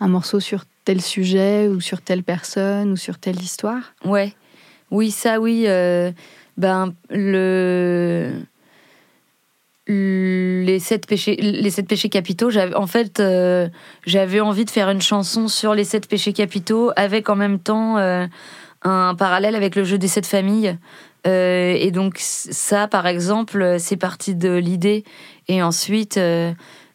[0.00, 3.94] un morceau sur tel sujet, ou sur telle personne, ou sur telle histoire?
[4.04, 4.34] Ouais,
[4.90, 5.64] oui, ça, oui.
[5.66, 6.10] euh,
[6.56, 8.32] ben, le.
[9.88, 12.50] Les sept péchés, les sept péchés capitaux.
[12.50, 13.68] J'avais, en fait, euh,
[14.04, 17.96] j'avais envie de faire une chanson sur les sept péchés capitaux, avec en même temps
[17.98, 18.26] euh,
[18.82, 20.76] un parallèle avec le jeu des sept familles.
[21.28, 25.04] Euh, et donc ça, par exemple, c'est parti de l'idée.
[25.46, 26.18] Et ensuite,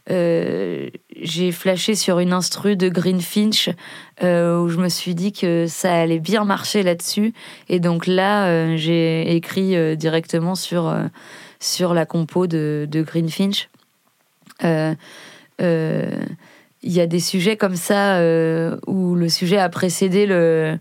[0.09, 3.69] j'ai flashé sur une instru de Greenfinch
[4.21, 7.33] euh, où je me suis dit que ça allait bien marcher là-dessus.
[7.69, 10.93] Et donc là, j'ai écrit directement sur,
[11.61, 13.69] sur la compo de, de Greenfinch.
[14.65, 14.93] Euh,
[15.61, 16.11] euh,
[16.83, 20.77] il y a des sujets comme ça euh, où le sujet a précédé le,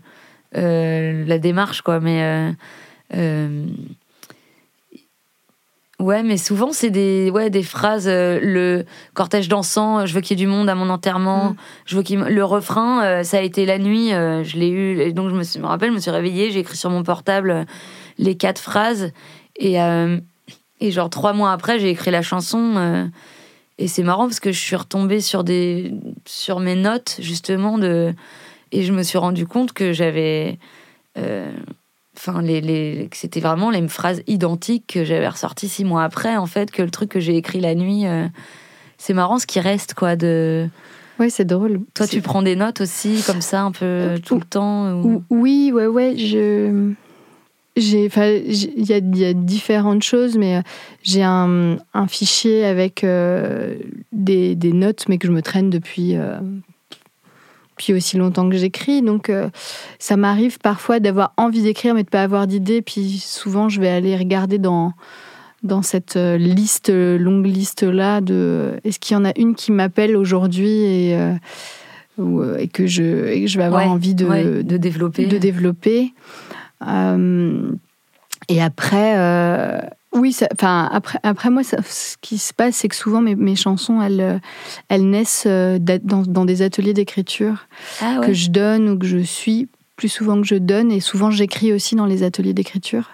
[0.53, 2.01] la démarche, quoi.
[2.01, 2.53] Mais
[5.99, 8.07] Ouais, mais souvent, c'est des, ouais, des phrases.
[8.07, 11.51] le cortège dansant, je veux qu'il y ait du monde à mon enterrement.
[11.51, 11.55] Mm.
[11.85, 14.09] Je veux qu'il Le refrain, ça a été la nuit.
[14.09, 14.99] je l'ai eu.
[14.99, 17.67] Et donc, je me, me rappelle, je me suis réveillée, j'ai écrit sur mon portable
[18.17, 19.11] les quatre phrases.
[19.57, 19.77] Et,
[20.81, 23.09] et genre, trois mois après, j'ai écrit la chanson.
[23.81, 25.91] Et c'est marrant parce que je suis retombée sur, des,
[26.25, 28.13] sur mes notes, justement, de,
[28.71, 30.59] et je me suis rendu compte que j'avais.
[31.17, 31.51] Euh,
[32.15, 36.37] enfin, les, les, que c'était vraiment les phrases identiques que j'avais ressorties six mois après,
[36.37, 38.05] en fait, que le truc que j'ai écrit la nuit.
[38.05, 38.27] Euh,
[38.99, 40.69] c'est marrant ce qui reste, quoi, de.
[41.19, 41.81] Oui, c'est drôle.
[41.95, 45.71] Toi, tu prends des notes aussi, comme ça, un peu euh, tout le temps Oui,
[45.73, 46.15] ouais, ouais.
[46.17, 46.93] Je
[47.75, 50.61] il y, a différentes choses, mais euh,
[51.03, 53.75] j'ai un, fichier avec euh,
[54.11, 56.39] des, notes, mais que je me traîne depuis, euh,
[57.71, 59.01] depuis aussi longtemps que j'écris.
[59.01, 59.31] Donc,
[59.99, 62.81] ça m'arrive parfois d'avoir envie d'écrire, mais de pas avoir d'idée.
[62.81, 64.93] Puis souvent, je vais aller regarder dans
[65.63, 70.17] dans cette liste, longue liste là, de est-ce qu'il y en a une qui m'appelle
[70.17, 71.11] aujourd'hui et,
[72.57, 75.27] et, que je, je vais avoir envie de, de développer.
[75.27, 76.15] De développer.
[76.87, 77.71] Euh,
[78.49, 79.79] et après, euh,
[80.13, 84.01] oui, enfin après, après moi, ce qui se passe, c'est que souvent mes, mes, chansons,
[84.01, 84.41] elles,
[84.89, 87.67] elles naissent euh, dans, dans des ateliers d'écriture
[88.01, 91.29] ah que je donne ou que je suis plus souvent que je donne, et souvent
[91.29, 93.11] j'écris aussi dans les ateliers d'écriture.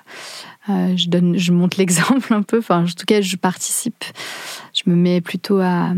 [0.69, 2.59] je donne, je monte l'exemple un peu.
[2.59, 4.05] Enfin, en tout cas, je participe.
[4.73, 5.91] Je me mets plutôt à,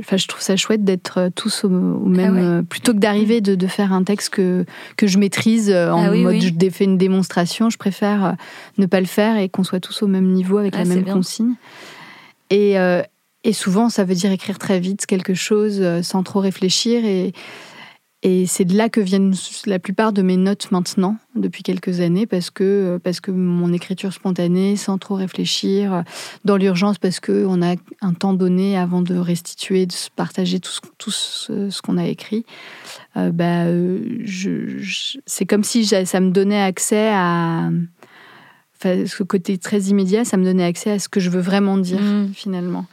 [0.00, 2.36] Enfin, je trouve ça chouette d'être euh, tous au, même.
[2.36, 4.64] Ah euh, plutôt que d'arriver de, de, faire un texte que,
[4.96, 8.36] que je maîtrise euh, en ah mode je fais une démonstration, je préfère
[8.78, 11.54] ne pas le faire et qu'on soit tous au même niveau avec la même consigne.
[12.50, 12.74] Et,
[13.44, 17.04] et souvent, ça veut dire écrire très vite quelque chose sans trop réfléchir.
[17.04, 17.32] Et,
[18.26, 19.34] et c'est de là que viennent
[19.66, 24.14] la plupart de mes notes maintenant, depuis quelques années, parce que, parce que mon écriture
[24.14, 26.04] spontanée, sans trop réfléchir,
[26.42, 30.80] dans l'urgence, parce qu'on a un temps donné avant de restituer, de partager tout ce,
[30.96, 32.46] tout ce, qu'on a écrit,
[33.18, 33.66] euh, bah,
[34.24, 37.68] je, c'est comme si ça me donnait accès à.
[38.76, 41.76] Enfin, ce côté très immédiat, ça me donnait accès à ce que je veux vraiment
[41.76, 42.32] dire, mmh.
[42.32, 42.86] finalement.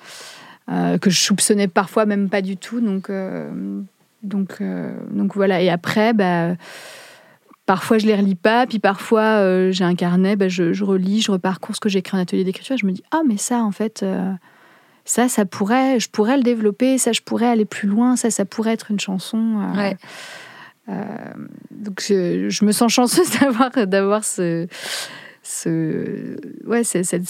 [0.70, 2.82] Euh, que je soupçonnais parfois même pas du tout.
[2.82, 3.10] Donc.
[3.10, 3.82] Euh,
[4.24, 5.62] donc, euh, donc voilà.
[5.62, 6.56] Et après, bah,
[7.66, 11.32] parfois je les relis pas, puis parfois euh, j'ai un carnet, bah, je, relis, je
[11.32, 12.78] reparcours ce que j'ai écrit en atelier d'écriture.
[12.78, 14.32] Je me dis ah mais ça en fait, euh,
[15.06, 18.46] ça ça pourrait, je pourrais le développer, ça je pourrais aller plus loin, ça ça
[18.46, 19.60] pourrait être une chanson.
[21.72, 24.68] donc je, me sens chanceuse d'avoir d'avoir ce
[25.44, 27.28] ce ouais cette, cette,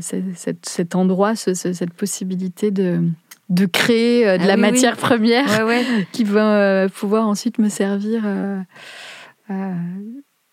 [0.00, 3.00] cette, cet endroit, cette possibilité de
[3.48, 5.46] de créer euh, de ah la matière première
[6.12, 8.22] qui va euh, pouvoir ensuite me servir.
[8.24, 8.62] Euh,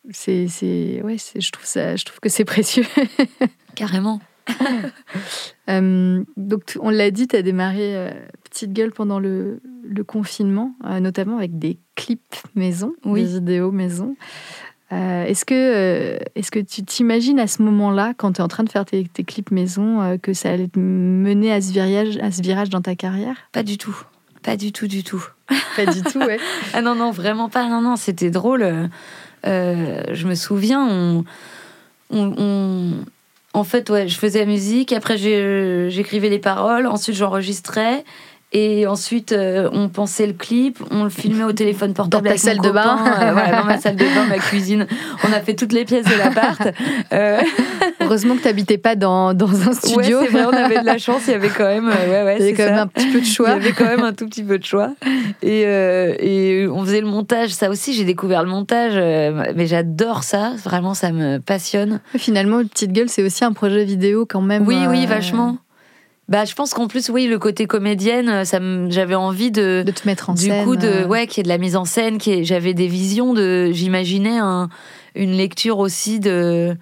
[0.10, 2.86] c'est, ouais, je trouve ça, je trouve que c'est précieux.
[3.76, 4.20] Carrément.
[5.68, 8.12] donc, on l'a dit, tu as démarré
[8.44, 14.16] Petite Gueule pendant le, le confinement, notamment avec des clips maison, des vidéos maison.
[14.92, 18.48] Euh, est-ce que, euh, est-ce que tu t'imagines à ce moment-là, quand tu es en
[18.48, 22.18] train de faire tes, clips maison, euh, que ça allait te mener à ce, virage,
[22.18, 23.36] à ce virage dans ta carrière?
[23.54, 23.96] Pas du tout.
[24.44, 25.24] Pas du tout, du tout.
[25.76, 26.40] Pas du tout, ouais.
[26.74, 27.68] ah non, non, vraiment pas.
[27.70, 28.90] Non, non, c'était drôle.
[29.44, 31.24] je me souviens, on,
[32.10, 32.92] on,
[33.54, 38.04] en fait, ouais, je faisais la musique, après j'écrivais les paroles, ensuite j'enregistrais.
[38.54, 42.28] Et ensuite, euh, on pensait le clip, on le filmait au téléphone portable.
[42.28, 44.88] Dans ta salle de bain euh, voilà, Dans ma salle de bain, ma cuisine.
[45.24, 46.62] On a fait toutes les pièces de l'appart.
[47.14, 47.40] Euh...
[48.00, 50.20] Heureusement que tu n'habitais pas dans, dans, un studio.
[50.20, 52.24] Ouais, c'est vrai, on avait de la chance, il y avait quand même, euh, ouais,
[52.24, 53.50] ouais, il y avait quand même un petit peu de choix.
[53.50, 54.94] Il y avait quand même un tout petit peu de choix.
[55.42, 58.94] Et, et on faisait le montage, ça aussi, j'ai découvert le montage,
[59.56, 62.00] mais j'adore ça, vraiment, ça me passionne.
[62.18, 64.66] Finalement, Petite Gueule, c'est aussi un projet vidéo quand même.
[64.66, 65.58] Oui, oui, vachement.
[66.32, 69.92] Bah, je pense qu'en plus, oui, le côté comédienne, euh, ça j'avais envie de de
[69.92, 70.60] te mettre en du scène.
[70.60, 71.06] Du coup, de euh.
[71.06, 74.70] ouais, qui est de la mise en scène, qui j'avais des visions de, j'imaginais un,
[75.14, 76.78] une lecture aussi de,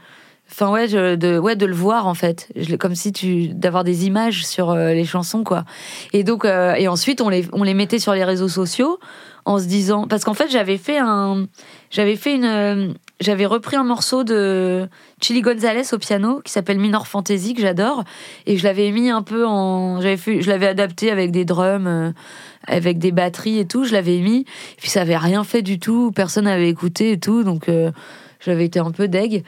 [0.51, 4.05] enfin ouais, de ouais de le voir en fait, je, comme si tu d'avoir des
[4.05, 5.65] images sur euh, les chansons quoi.
[6.13, 8.99] Et donc et ensuite on les on les mettait sur les réseaux sociaux
[9.45, 11.47] en se disant parce qu'en fait j'avais fait un
[11.89, 14.88] j'avais fait une j'avais repris un morceau de
[15.21, 18.03] Chili Gonzalez au piano qui s'appelle Minor Fantasy que j'adore.
[18.45, 22.12] Et je l'avais mis un peu en j'avais je l'avais adapté avec des drums euh,
[22.65, 24.41] avec des batteries et tout je l'avais mis.
[24.41, 27.91] Et puis ça avait rien fait du tout personne n'avait écouté et tout donc euh,
[28.39, 29.43] j'avais été un peu deg.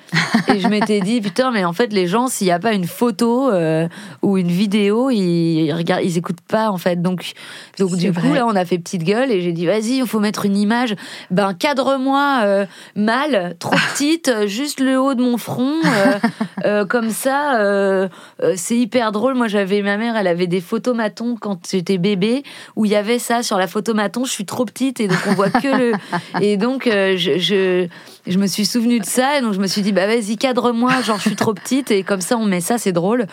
[0.48, 2.86] et je m'étais dit, putain, mais en fait, les gens, s'il n'y a pas une
[2.86, 3.88] photo euh,
[4.22, 7.02] ou une vidéo, ils, ils, regardent, ils écoutent pas, en fait.
[7.02, 7.32] Donc,
[7.80, 10.20] donc du coup, là, on a fait petite gueule et j'ai dit, vas-y, il faut
[10.20, 10.96] mettre une image.
[11.30, 15.72] Ben, cadre-moi euh, mal, trop petite, euh, juste le haut de mon front.
[16.90, 18.10] comme ça,
[18.56, 19.36] c'est hyper drôle.
[19.36, 22.44] Moi, j'avais ma mère, elle avait des photomatons quand j'étais bébé
[22.76, 24.26] où il y avait ça sur la photomaton.
[24.26, 25.94] Je suis trop petite et donc on voit que le.
[26.40, 27.88] Et donc, je, je
[28.28, 31.02] je me suis souvenu de ça et donc je me suis dit bah vas-y cadre-moi
[31.02, 33.26] genre je suis trop petite et comme ça on met ça c'est drôle.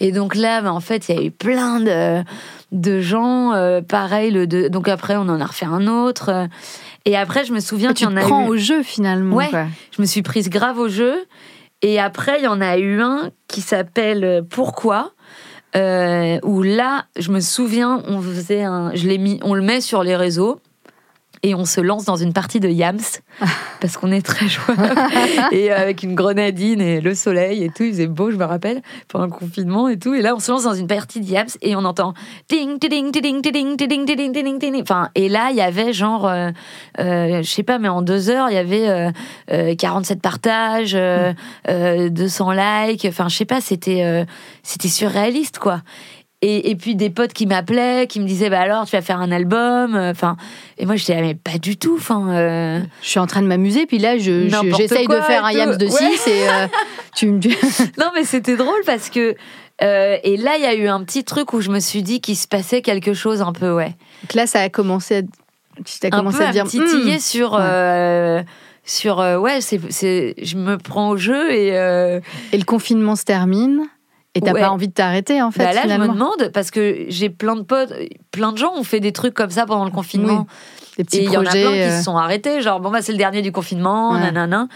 [0.00, 2.22] Et donc là bah, en fait il y a eu plein de
[2.72, 6.48] de gens euh, pareil le de, donc après on en a refait un autre
[7.04, 9.50] et après je me souviens qu'il y en a prends au jeu finalement ouais
[9.96, 11.14] je me suis prise grave au jeu
[11.82, 15.12] et après il y en a eu un qui s'appelle euh, pourquoi
[15.76, 19.80] euh, où là je me souviens on faisait un je l'ai mis on le met
[19.80, 20.60] sur les réseaux
[21.44, 22.98] et on se lance dans une partie de Yams
[23.80, 24.78] parce qu'on est très joueurs
[25.52, 28.44] et euh, avec une grenadine et le soleil et tout, il faisait beau, je me
[28.44, 30.14] rappelle, pendant le confinement et tout.
[30.14, 32.14] Et là, on se lance dans une partie de Yams et on entend
[32.48, 36.26] ding ding ding ding ding ding ding ding Enfin, et là, il y avait genre,
[36.26, 36.50] euh,
[36.98, 39.12] euh, je sais pas, mais en deux heures, il y avait
[39.76, 40.96] 47 partages,
[41.68, 43.04] 200 likes.
[43.06, 44.26] Enfin, je sais pas, c'était
[44.62, 45.82] c'était surréaliste quoi.
[46.46, 49.32] Et, puis des potes qui m'appelaient, qui me disaient bah alors tu vas faire un
[49.32, 50.36] album, euh, enfin
[50.76, 52.28] et moi j'étais mais pas du tout, enfin.
[52.30, 52.80] Euh.
[53.00, 55.86] Je suis en train de m'amuser puis là je, j'essaye de faire un Yams de
[55.86, 56.66] 6 et euh,
[57.16, 57.40] tu me.
[57.98, 59.34] non mais c'était drôle parce que
[59.80, 62.36] et là il y a eu un petit truc où je me suis dit qu'il
[62.36, 63.94] se passait quelque chose un peu ouais.
[64.22, 65.22] Donc là ça a commencé à
[65.82, 67.20] tu as commencé à, dire titiller hmm.
[67.20, 67.60] sur.
[68.84, 71.68] sur ouais c'est, c'est je me prends au jeu et
[72.52, 73.88] et le confinement se termine
[74.34, 76.06] et t'as pas envie de t'arrêter en fait bah là, finalement.
[76.06, 77.92] je me demande parce que j'ai plein de potes,
[78.32, 80.46] plein de gens ont fait des trucs comme ça pendant le confinement.
[80.96, 81.98] Des petits et il y en a plein qui euh.
[81.98, 84.68] se sont arrêtés, genre bon bah c'est le dernier du confinement, nanana.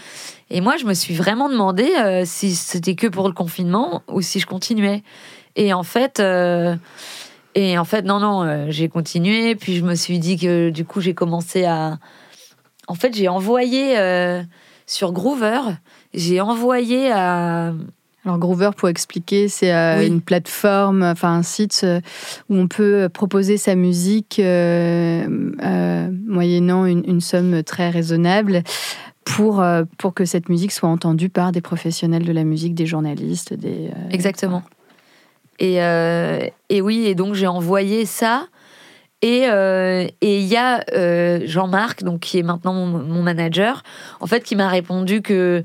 [0.49, 4.21] Et moi je me suis vraiment demandé euh, si c'était que pour le confinement ou
[4.21, 5.03] si je continuais.
[5.55, 6.75] Et en fait, euh,
[7.55, 9.55] et en fait non non, j'ai continué.
[9.55, 11.99] Puis je me suis dit que du coup j'ai commencé à,
[12.87, 13.97] en fait j'ai envoyé
[14.85, 15.59] sur Groover,
[16.13, 17.73] j'ai envoyé à
[18.29, 21.99] alors Groover, pour expliquer, c'est euh, une plateforme, enfin un site euh,
[22.47, 25.27] où on peut proposer sa musique euh,
[26.27, 28.63] moyennant une, somme très raisonnable
[29.25, 29.63] pour,
[29.97, 33.89] pour que cette musique soit entendue par des professionnels de la musique, des journalistes, des...
[34.11, 34.63] Exactement.
[35.59, 35.77] Et,
[36.69, 38.45] et, oui, et donc j'ai envoyé ça.
[39.21, 39.45] Et
[40.21, 40.83] il y a
[41.45, 43.83] Jean-Marc, donc qui est maintenant mon, mon, manager,
[44.19, 45.63] en fait, qui m'a répondu que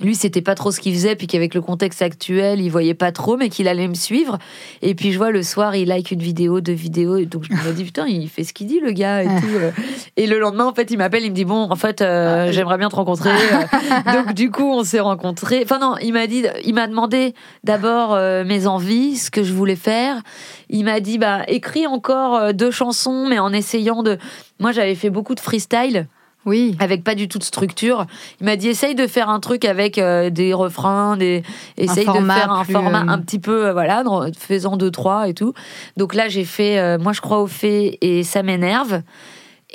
[0.00, 3.12] lui, c'était pas trop ce qu'il faisait, puis qu'avec le contexte actuel, il voyait pas
[3.12, 4.38] trop, mais qu'il allait me suivre.
[4.82, 7.52] Et puis je vois le soir, il like une vidéo, deux vidéos, et donc je
[7.52, 9.54] me dis putain, il fait ce qu'il dit le gars et tout.
[9.54, 9.70] Euh.
[10.16, 12.52] Et le lendemain, en fait, il m'appelle, il me dit bon, en fait, euh, ah,
[12.52, 13.30] j'aimerais bien te rencontrer.
[13.30, 14.12] Euh.
[14.12, 15.60] donc du coup, on s'est rencontrés.
[15.62, 19.76] Enfin non, il m'a dit, il m'a demandé d'abord mes envies, ce que je voulais
[19.76, 20.22] faire.
[20.70, 24.18] Il m'a dit bah écris encore deux chansons, mais en essayant de.
[24.58, 26.08] Moi, j'avais fait beaucoup de freestyle.
[26.46, 26.76] Oui.
[26.78, 28.06] Avec pas du tout de structure.
[28.40, 31.42] Il m'a dit essaye de faire un truc avec euh, des refrains, des
[31.76, 34.02] essaye de faire un format euh, un petit peu euh, voilà,
[34.38, 35.54] faisant deux trois et tout.
[35.96, 39.02] Donc là j'ai fait moi je crois au fait et ça m'énerve.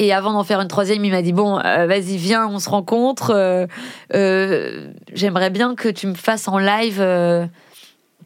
[0.01, 3.67] Et avant d'en faire une troisième, il m'a dit bon, vas-y, viens, on se rencontre.
[4.11, 7.03] J'aimerais bien que tu me fasses en live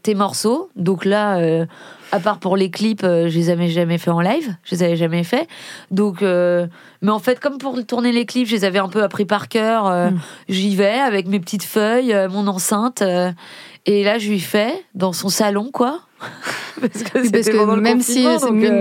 [0.03, 0.69] tes morceaux.
[0.75, 1.65] Donc là,
[2.13, 4.83] à part pour les clips, euh, je les avais jamais fait en live, je les
[4.83, 5.47] avais jamais fait.
[5.89, 6.67] Donc, euh,
[7.01, 9.47] mais en fait, comme pour tourner les clips, je les avais un peu appris par
[9.47, 9.87] cœur.
[9.87, 10.19] Euh, mm.
[10.47, 13.01] J'y vais avec mes petites feuilles, mon enceinte,
[13.85, 16.01] et là, je lui fais dans son salon, quoi.
[16.81, 18.25] parce que, même si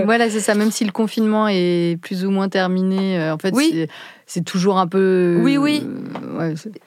[0.05, 3.85] voilà c'est ça même si le confinement est plus ou moins terminé en fait oui.
[4.27, 5.85] c'est toujours un peu oui oui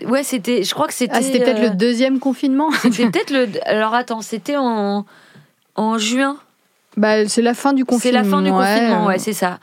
[0.08, 3.48] ouais, c'était je crois que c'était ah, c'était peut-être le deuxième confinement c'était peut-être le
[3.66, 5.04] alors attends c'était en
[5.76, 6.36] en juin.
[6.96, 8.18] Bah, c'est la fin du confinement.
[8.18, 9.58] C'est la fin du confinement, ouais, c'est ça.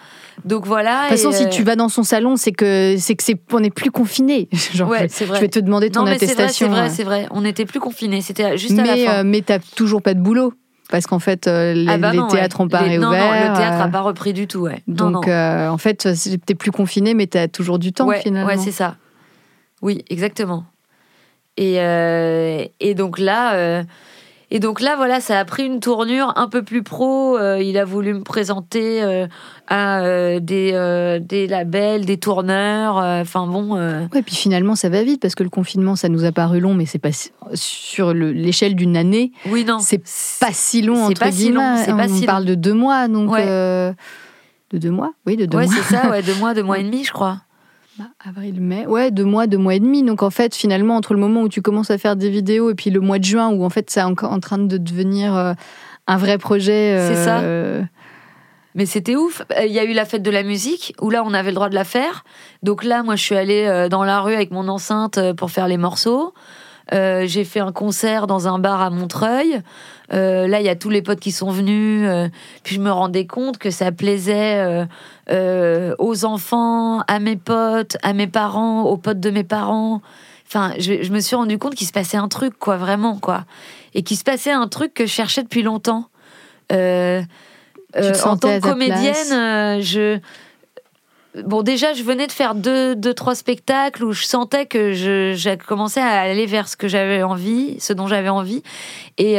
[0.45, 1.06] Donc voilà.
[1.06, 3.60] De toute façon, si tu vas dans son salon, c'est que c'est que c'est on
[3.60, 4.49] n'est plus confiné.
[4.88, 5.38] ouais, c'est vrai.
[5.38, 6.67] Je vais te demander ton attestation.
[6.67, 8.21] C'est vrai, c'est vrai, On n'était plus confiné.
[8.21, 9.19] C'était juste à la fin.
[9.19, 10.54] Euh, mais t'as toujours pas de boulot.
[10.89, 13.10] Parce qu'en fait, euh, les, ah bah théâtres n'ont pas réouvert.
[13.10, 14.84] Non, le théâtre n'a euh, pas repris du tout, ouais.
[14.88, 16.08] Donc, en fait,
[16.45, 18.48] t'es plus confiné, mais t'as toujours du temps, finalement.
[18.48, 18.98] Ouais, c'est ça.
[19.81, 20.65] Oui, exactement.
[21.58, 21.77] Et,
[22.79, 23.83] et donc là,
[24.56, 27.39] et donc là, voilà, ça a pris une tournure un peu plus pro.
[27.39, 29.25] Euh, il a voulu me présenter euh,
[29.67, 32.97] à euh, des, des, labels, des tourneurs.
[32.97, 33.73] Enfin bon.
[33.73, 36.75] Ouais, puis finalement, ça va vite parce que le confinement, ça nous a paru long,
[36.75, 37.10] mais c'est pas
[37.56, 39.31] sur l'échelle d'une année.
[39.47, 39.79] Oui, non.
[39.79, 40.04] C'est
[40.39, 41.77] pas si long entre pas guillemets.
[41.77, 43.35] Si long, pas On si parle de deux mois, donc.
[43.35, 43.95] de
[44.71, 45.73] deux mois Oui, de deux ouais, mois.
[45.73, 47.39] c'est ça, ouais, deux mois, deux mois et demi, je crois.
[48.00, 50.02] Bah, avril, mai, ouais, deux mois, deux mois et demi.
[50.04, 52.75] Donc en fait, finalement, entre le moment où tu commences à faire des vidéos et
[52.75, 55.54] puis le mois de juin où en fait c'est encore en train de devenir euh,
[56.08, 56.98] un vrai projet.
[57.08, 57.41] C'est ça.
[57.41, 57.83] euh,
[58.73, 59.44] Mais c'était ouf.
[59.58, 61.56] Euh, Il y a eu la fête de la musique où là on avait le
[61.56, 62.23] droit de la faire.
[62.63, 65.52] Donc là, moi je suis allée euh, dans la rue avec mon enceinte euh, pour
[65.52, 66.33] faire les morceaux.
[66.94, 69.62] Euh, j'ai fait un concert dans un bar à Montreuil.
[70.12, 72.06] Euh, là, il y a tous les potes qui sont venus.
[72.10, 72.27] euh,
[72.63, 74.85] puis je me rendais compte que ça plaisait
[75.30, 80.02] euh, aux enfants, à mes potes, à mes parents, aux potes de mes parents.
[80.48, 83.46] Enfin, je, je me suis rendu compte qu'il se passait un truc, quoi, vraiment, quoi.
[83.94, 86.10] Et qu'il se passait un truc que je cherchais depuis longtemps.
[86.71, 87.21] Euh,
[87.96, 90.19] euh, en tant que comédienne, je.
[91.46, 95.34] Bon, déjà, je venais de faire deux, deux trois spectacles où je sentais que je,
[95.36, 98.62] j'ai commencé à aller vers ce que j'avais envie, ce dont j'avais envie.
[99.17, 99.38] Et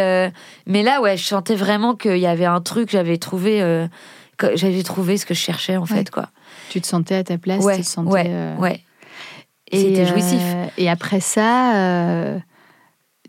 [0.66, 2.91] mais là, ouais, je sentais vraiment qu'il y avait un truc.
[2.91, 3.87] J'avais trouvé,
[4.55, 6.28] j'avais trouvé ce que je cherchais en fait, quoi.
[6.70, 8.11] tu te sentais à ta place, Ouais, tu te sentais.
[8.11, 8.82] ouais, euh, ouais.
[9.70, 10.41] et, C'était jouissif.
[10.43, 12.39] euh, et après ça, euh,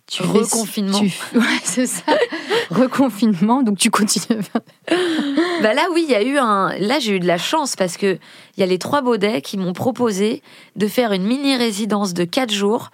[0.08, 0.99] tu fais- Reconfinement.
[0.99, 2.03] tu- ouais, c'est ça.
[2.70, 4.39] Reconfinement, donc tu continues.
[4.39, 4.62] à faire-
[5.62, 6.70] Bah là, oui, il y a eu un.
[6.80, 8.18] Là, j'ai eu de la chance parce que
[8.58, 10.41] il y a les trois Baudets qui m'ont proposé
[10.76, 12.89] de faire une mini résidence de 4 jours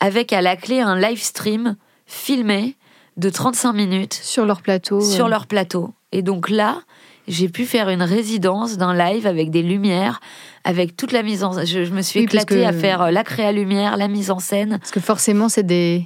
[0.00, 2.76] avec à la clé un live stream filmé
[3.16, 5.00] de 35 minutes sur leur plateau.
[5.00, 5.92] sur leur plateau.
[6.12, 6.80] Et donc là,
[7.28, 10.20] j'ai pu faire une résidence d'un live avec des lumières,
[10.64, 11.64] avec toute la mise en.
[11.64, 14.30] Je, je me suis Oui, éclatée que- à faire euh, la créa lumière, la mise
[14.30, 14.78] en scène.
[14.78, 16.04] Parce que forcément, c'est des.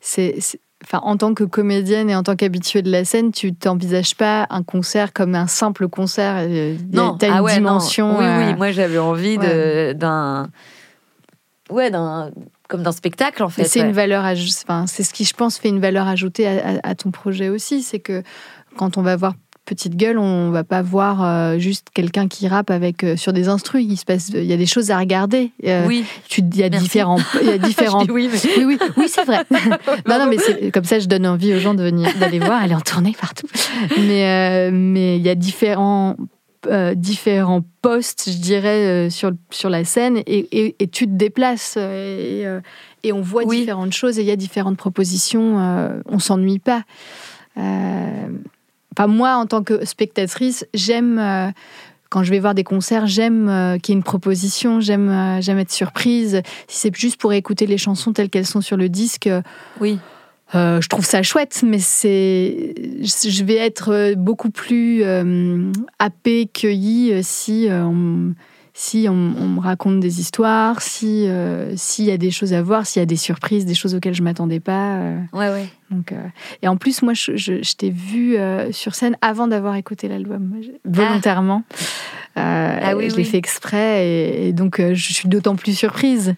[0.00, 0.38] c'est-
[0.84, 4.48] Enfin, en tant que comédienne et en tant qu'habituée de la scène, tu t'envisages pas
[4.50, 6.34] un concert comme un simple concert.
[6.38, 7.68] euh, Non, t'as une ah ouais, non.
[7.68, 8.18] dimension.
[8.18, 9.94] Oui, euh, oui, moi j'avais envie ouais.
[9.94, 10.48] d'un.
[11.70, 12.30] Ouais, d'un.
[12.68, 13.62] Comme d'un spectacle en fait.
[13.62, 13.86] Et c'est ouais.
[13.86, 16.94] une valeur, enfin, c'est ce qui, je pense, fait une valeur ajoutée à, à- à
[16.94, 17.82] ton projet aussi.
[17.82, 18.22] C'est que
[18.76, 19.34] quand on va voir
[19.64, 23.48] Petite Gueule, on va pas voir euh, juste quelqu'un qui rappe avec euh, sur des
[23.48, 23.84] instrus.
[23.88, 25.52] Il se passe, il y a des choses à regarder.
[25.64, 26.84] Euh, Oui, tu, il y a Merci.
[26.84, 28.04] différents, il y a différents.
[28.08, 28.38] Oui, mais.
[28.58, 29.38] oui, oui, oui, c'est vrai.
[30.08, 32.64] non, non, mais comme ça, je donne envie aux gens de venir, d'aller voir.
[32.64, 33.46] Est en tournée partout.
[33.98, 36.16] Mais, mais il y a différents,
[36.66, 41.12] euh, différents postes, je dirais, euh, sur, sur la scène, et, et, et tu te
[41.12, 42.44] déplaces et,
[43.04, 43.60] et on voit Oui.
[43.60, 45.60] différentes choses et il y a différentes propositions.
[45.60, 46.82] euh, on s'ennuie pas.
[48.96, 51.18] Enfin, moi, en tant que spectatrice, j'aime.
[51.18, 51.50] euh,
[52.10, 55.40] quand je vais voir des concerts, j'aime euh, qu'il y ait une proposition, j'aime euh,
[55.40, 56.42] j'aime être surprise.
[56.68, 59.30] Si c'est juste pour écouter les chansons telles qu'elles sont sur le disque,
[59.80, 59.98] Oui.
[60.52, 65.02] je trouve ça chouette, mais c'est, je vais être beaucoup plus
[65.98, 68.34] happée, cueillie si on,
[68.74, 71.26] si on, on me raconte des histoires, si
[71.76, 74.14] s'il y a des choses à voir, s'il y a des surprises, des choses auxquelles
[74.14, 74.98] je m'attendais pas.
[75.32, 75.66] Ouais, ouais.
[75.92, 76.16] Donc, euh,
[76.62, 80.08] et en plus, moi, je, je- je t'ai vu euh, sur scène avant d'avoir écouté
[80.08, 80.52] l'album,
[80.84, 81.62] volontairement.
[82.38, 83.28] Euh, Ah oui, je l'ai oui.
[83.28, 86.34] fait exprès et, et donc je suis d'autant plus surprise,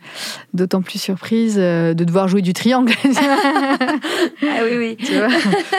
[0.53, 2.93] d'autant plus surprise de devoir jouer du triangle.
[4.43, 4.97] Ah oui, oui.
[5.05, 5.29] tu, vois?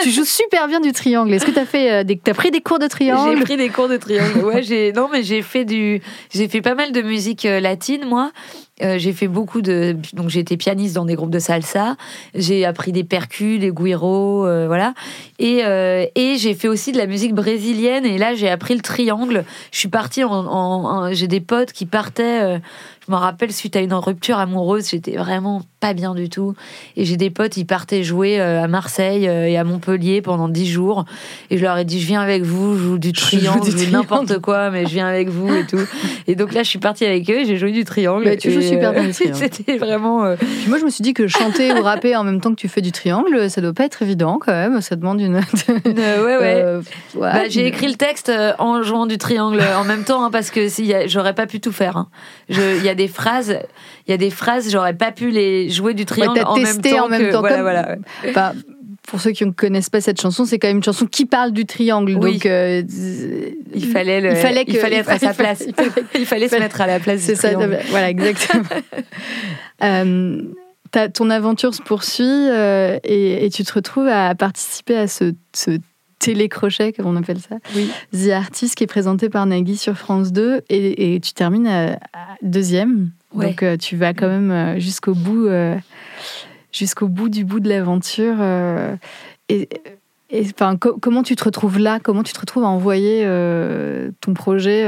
[0.02, 1.32] tu joues super bien du triangle.
[1.34, 3.88] Est-ce que tu as fait des, pris des cours de J'ai triangle pris des cours
[3.88, 4.38] de triangle.
[4.44, 6.00] Ouais, j'ai non mais j'ai fait du
[6.32, 8.32] j'ai fait pas mal de musique latine moi.
[8.82, 11.96] Euh, j'ai fait beaucoup de donc j'ai été pianiste dans des groupes de salsa.
[12.34, 14.92] J'ai appris des percus, des guiros, euh, voilà.
[15.38, 18.82] Et euh, et j'ai fait aussi de la musique brésilienne et là j'ai appris le
[18.82, 19.44] triangle.
[19.72, 22.60] Je suis partie en, en- j'ai des potes qui partaient
[23.06, 26.54] je me rappelle suite à une rupture amoureuse, j'étais vraiment pas bien du tout.
[26.96, 30.48] Et j'ai des potes, ils partaient jouer euh, à Marseille euh, et à Montpellier pendant
[30.48, 31.04] dix jours.
[31.50, 33.70] Et je leur ai dit, je viens avec vous, je joue du Je triangle, du
[33.70, 35.78] je joue n'importe quoi, mais je viens avec vous et tout.
[36.26, 38.24] Et donc là, je suis partie avec eux, j'ai joué du triangle.
[38.24, 39.36] Bah, tu joues super euh, bien triangle.
[39.38, 40.24] C'était vraiment.
[40.24, 40.34] euh,
[40.66, 42.80] Moi, je me suis dit que chanter ou rapper en même temps que tu fais
[42.80, 44.80] du triangle, ça doit pas être évident quand même.
[44.80, 45.36] Ça demande une.
[45.84, 46.62] une- ouais, ouais.
[46.64, 46.80] Euh,
[47.14, 50.24] ouais, Bah, j'ai écrit le texte euh, en jouant du triangle euh, en même temps
[50.24, 51.96] hein, parce que a- j'aurais pas pu tout faire.
[51.96, 52.08] hein.
[52.48, 53.58] Je- Il y a des phrases,
[54.06, 56.80] il y a des phrases, j'aurais pas pu les jouer du triangle t'as en même
[56.80, 57.04] temps.
[57.04, 58.32] en même que- temps, Voilà, ouais.
[58.32, 58.52] Bah,
[59.08, 61.52] pour ceux qui ne connaissent pas cette chanson, c'est quand même une chanson qui parle
[61.52, 62.16] du triangle.
[62.20, 62.32] Oui.
[62.34, 62.82] Donc, euh,
[63.74, 65.64] Il fallait, le- il fallait, que- il fallait être à sa place.
[65.66, 67.20] il fallait- Il fallait se mettre à la place.
[67.20, 67.78] C'est du ça, triangle.
[67.90, 68.64] voilà, exactement.
[69.82, 70.40] Euh,
[71.12, 75.72] ton aventure se poursuit euh, et, et tu te retrouves à participer à ce, ce
[76.18, 77.90] télécrochet, comme on appelle ça, Oui.
[78.12, 81.92] The Artist, qui est présenté par Nagui sur France 2, et, et tu termines à,
[82.14, 83.10] à deuxième.
[83.36, 83.46] Ouais.
[83.48, 85.76] Donc euh, tu vas quand même euh, jusqu'au bout, euh,
[86.72, 88.36] jusqu'au bout du bout de l'aventure.
[88.40, 88.96] euh,
[89.48, 89.68] et
[90.30, 92.00] et, enfin, co- comment tu te retrouves là?
[92.02, 93.22] Comment tu te retrouves à envoyer
[94.20, 94.80] ton projet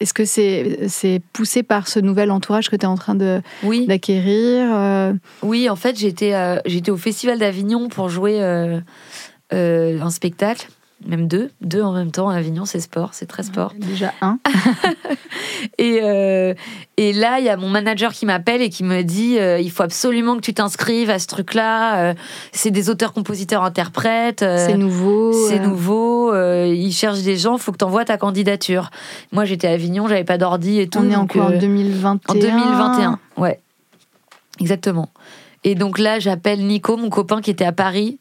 [0.00, 3.16] Est-ce que c'est c'est poussé par ce nouvel entourage que tu es en train
[3.62, 3.86] Oui.
[3.86, 6.32] d'acquérir euh, Oui, en fait, j'étais
[6.66, 8.40] j'étais au Festival d'Avignon pour jouer
[9.52, 10.68] un spectacle.
[11.06, 13.72] Même deux, deux en même temps à Avignon, c'est sport, c'est très sport.
[13.76, 14.38] Déjà un.
[15.78, 16.54] et, euh,
[16.96, 19.70] et là, il y a mon manager qui m'appelle et qui me dit euh, il
[19.70, 22.10] faut absolument que tu t'inscrives à ce truc-là.
[22.10, 22.14] Euh,
[22.52, 24.40] c'est des auteurs-compositeurs-interprètes.
[24.40, 25.32] c'est nouveau.
[25.48, 26.34] C'est nouveau.
[26.34, 28.90] ils cherchent des gens, il faut que tu envoies ta candidature.
[29.32, 30.98] Moi, j'étais à Avignon, j'avais pas d'ordi et tout.
[30.98, 32.34] On est encore en 2021.
[32.34, 33.58] En 2021, ouais.
[34.60, 35.08] Exactement.
[35.64, 38.18] Et donc là, j'appelle Nico, mon copain qui était à Paris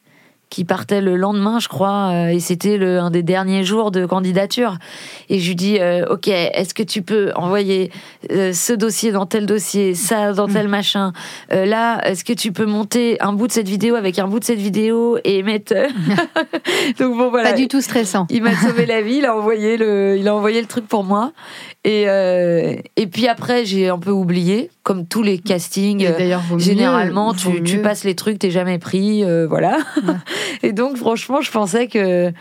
[0.49, 4.05] qui partait le lendemain, je crois, euh, et c'était le un des derniers jours de
[4.05, 4.77] candidature.
[5.29, 7.91] Et je lui dis, euh, ok, est-ce que tu peux envoyer
[8.31, 10.71] euh, ce dossier dans tel dossier, ça dans tel mm.
[10.71, 11.13] machin.
[11.51, 14.43] là, est-ce que tu peux monter un bout de cette vidéo avec un bout de
[14.43, 15.73] cette vidéo et mettre.
[16.99, 17.51] Donc bon voilà.
[17.51, 18.25] Pas du tout stressant.
[18.29, 19.17] Il m'a sauvé la vie.
[19.17, 21.31] Il a envoyé le, il a envoyé le truc pour moi.
[21.83, 22.07] Et
[22.95, 26.07] et puis après, j'ai un peu oublié, comme tous les castings.
[26.57, 29.77] Généralement, tu, tu, passes les trucs, t'es jamais pris, voilà.
[30.63, 32.31] Et donc, franchement, je pensais que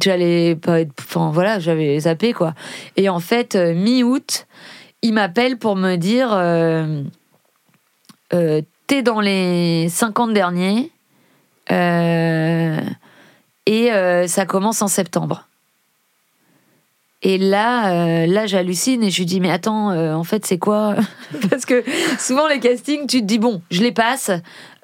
[0.00, 0.92] j'allais pas être.
[1.00, 2.54] Enfin, voilà, j'avais zappé, quoi.
[2.96, 4.46] Et en fait, euh, mi-août,
[5.02, 7.02] il m'appelle pour me dire euh,
[8.32, 10.90] euh, T'es dans les 50 derniers.
[13.66, 13.90] et
[14.26, 15.47] ça commence en septembre.
[17.22, 20.58] Et là, euh, là, j'hallucine et je lui dis mais attends, euh, en fait, c'est
[20.58, 20.94] quoi
[21.50, 21.82] Parce que
[22.16, 24.30] souvent les castings, tu te dis bon, je les passe,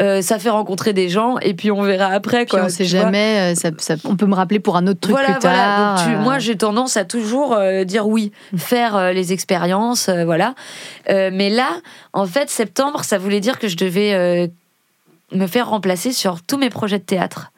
[0.00, 2.64] euh, ça fait rencontrer des gens et puis on verra après quoi.
[2.64, 3.70] on sait jamais, ça,
[4.04, 5.94] on peut me rappeler pour un autre truc plus tard.
[6.04, 6.18] Voilà.
[6.18, 10.54] moi, j'ai tendance à toujours dire oui, faire les expériences, voilà.
[11.08, 11.68] mais là,
[12.12, 14.50] en fait, septembre, ça voulait dire que je devais
[15.32, 17.52] me faire remplacer sur tous mes projets de théâtre.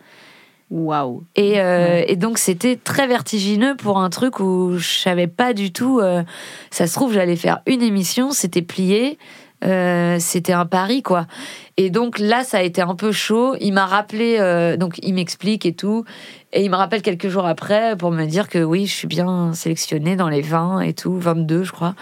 [0.71, 1.23] Waouh.
[1.37, 5.73] Et, euh, et, donc c'était très vertigineux pour un truc où je savais pas du
[5.73, 6.01] tout.
[6.01, 6.25] Euh,
[6.73, 9.17] ça se trouve j'allais faire une émission, c'était plié,
[9.64, 11.29] euh, c'était un pari quoi.
[11.77, 13.55] Et donc là ça a été un peu chaud.
[13.61, 14.39] Il m'a rappelé,
[14.77, 16.05] donc il m'explique et tout,
[16.53, 19.53] et il me rappelle quelques jours après pour me dire que oui je suis bien
[19.55, 21.95] sélectionnée dans les 20 et tout, 22 je crois.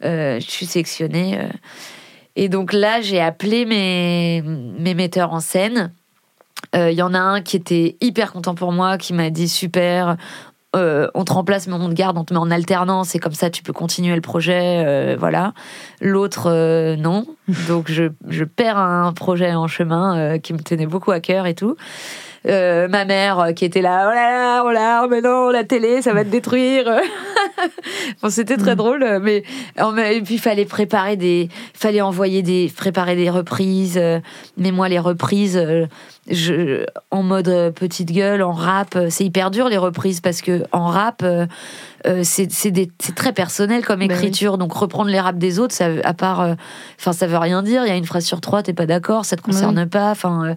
[0.00, 1.40] je suis sélectionnée.
[2.36, 4.42] Et donc là j'ai appelé mes
[4.78, 5.92] mes metteurs en scène
[6.74, 9.48] il euh, y en a un qui était hyper content pour moi, qui m'a dit
[9.48, 10.16] super.
[10.74, 13.34] Euh, on te remplace, mais on te garde, on te met en alternance, et comme
[13.34, 14.82] ça, tu peux continuer le projet.
[14.86, 15.52] Euh, voilà.
[16.00, 17.26] L'autre, non.
[17.68, 21.54] Donc, je, je, perds un projet en chemin qui me tenait beaucoup à cœur et
[21.54, 21.76] tout.
[22.44, 26.14] Ma mère qui était là, oh là là, oh là, mais non, la télé, ça
[26.14, 26.86] va te détruire.
[28.22, 28.76] bon, c'était très mm.
[28.76, 29.44] drôle, mais
[29.76, 34.00] et puis il fallait préparer des, fallait envoyer des, préparer des reprises.
[34.56, 35.60] Mais moi, les reprises,
[36.30, 40.86] je, en mode petite gueule, en rap, c'est hyper dur les reprises parce que en
[40.86, 41.24] rap,
[42.22, 44.58] c'est très personnel comme bah écriture.
[44.58, 46.56] Donc reprendre les raps des autres, ça, à part,
[46.98, 47.84] enfin, ça veut rien dire.
[47.84, 50.12] Il y a une phrase sur trois, t'es pas d'accord, ça te concerne pas.
[50.12, 50.54] Enfin,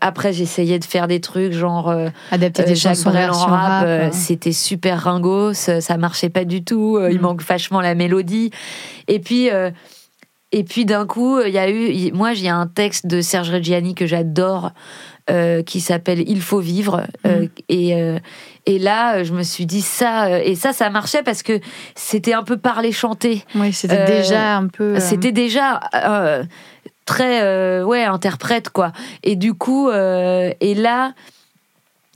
[0.00, 4.08] après, j'essayais de faire des trucs genre euh, adapter des euh, chansons en rap, euh,
[4.12, 7.22] c'était super ringos, ça marchait pas du tout, il mm.
[7.22, 8.50] manque vachement la mélodie.
[9.08, 9.48] Et puis
[10.52, 13.94] et puis d'un coup, il y a eu moi j'ai un texte de Serge Reggiani
[13.94, 14.72] que j'adore
[15.66, 17.46] qui s'appelle Il faut vivre mm.
[17.68, 18.18] et
[18.66, 21.58] et là, je me suis dit ça, et ça, ça marchait parce que
[21.96, 23.44] c'était un peu parler chanter.
[23.56, 25.00] Oui, c'était déjà un peu.
[25.00, 25.80] C'était déjà
[27.04, 28.92] très euh, ouais interprète quoi
[29.22, 31.14] et du coup euh, et là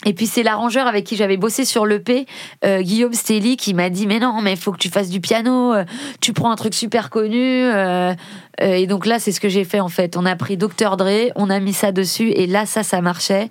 [0.06, 2.24] et puis c'est l'arrangeur avec qui j'avais bossé sur l'EP,
[2.64, 5.20] euh, Guillaume Stelly, qui m'a dit mais non mais il faut que tu fasses du
[5.20, 5.74] piano,
[6.22, 7.66] tu prends un truc super connu.
[8.58, 10.16] et donc là c'est ce que j'ai fait en fait.
[10.16, 13.50] On a pris Dr Dre, on a mis ça dessus et là ça ça marchait.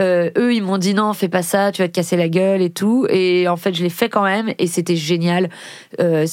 [0.00, 2.62] Euh, eux, ils m'ont dit non, fais pas ça, tu vas te casser la gueule
[2.62, 3.06] et tout.
[3.10, 5.50] Et en fait, je l'ai fait quand même et c'était génial.
[6.00, 6.26] Euh,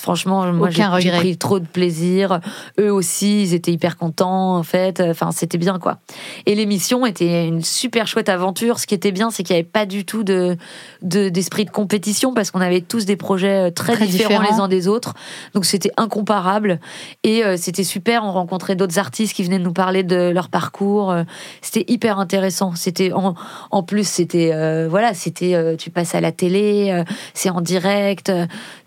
[0.00, 2.40] franchement, moi, j'ai pris trop de plaisir.
[2.78, 5.00] Eux aussi, ils étaient hyper contents, en fait.
[5.00, 5.98] Enfin, c'était bien, quoi.
[6.46, 8.78] Et l'émission était une super chouette aventure.
[8.78, 10.56] Ce qui était bien, c'est qu'il n'y avait pas du tout de,
[11.02, 14.86] d'esprit de, compétition parce qu'on avait tous des projets euh, très, différents, les uns des
[14.86, 15.14] autres.
[15.54, 16.78] Donc, c'était incomparable.
[17.24, 18.24] Et c'était super.
[18.24, 21.14] On rencontrait d'autres artistes qui venaient nous parler de leur parcours.
[21.62, 22.74] C'était hyper intéressant.
[22.74, 27.04] C'était en, plus c'était euh, voilà c'était euh, tu passes à la télé euh,
[27.34, 28.32] c'est en direct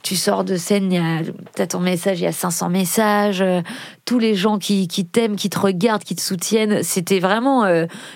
[0.03, 0.89] tu sors de scène
[1.55, 3.43] tu as ton message il y a 500 messages
[4.05, 7.65] tous les gens qui, qui t'aiment qui te regardent qui te soutiennent c'était vraiment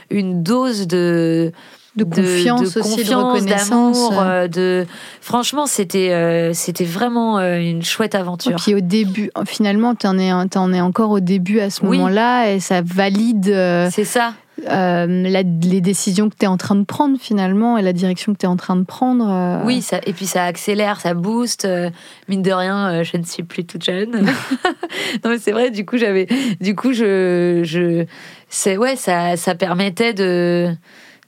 [0.09, 1.51] une dose de
[1.95, 4.09] de confiance de, aussi, de reconnaissance.
[4.51, 4.85] de
[5.21, 8.51] franchement, c'était c'était vraiment une chouette aventure.
[8.51, 11.85] Et puis au début, finalement, tu en es en es encore au début à ce
[11.85, 13.45] moment-là et ça valide.
[13.91, 14.33] C'est ça.
[14.69, 18.37] Euh, les décisions que tu es en train de prendre finalement et la direction que
[18.37, 19.29] tu es en train de prendre.
[19.29, 19.65] Euh.
[19.65, 21.65] Oui, ça, et puis ça accélère, ça booste.
[21.65, 21.89] Euh,
[22.29, 24.11] mine de rien, je ne suis plus toute jeune.
[25.23, 26.27] non mais c'est vrai, du coup, j'avais.
[26.61, 27.61] Du coup, je.
[27.63, 28.05] je
[28.47, 30.73] c'est, ouais, ça, ça permettait de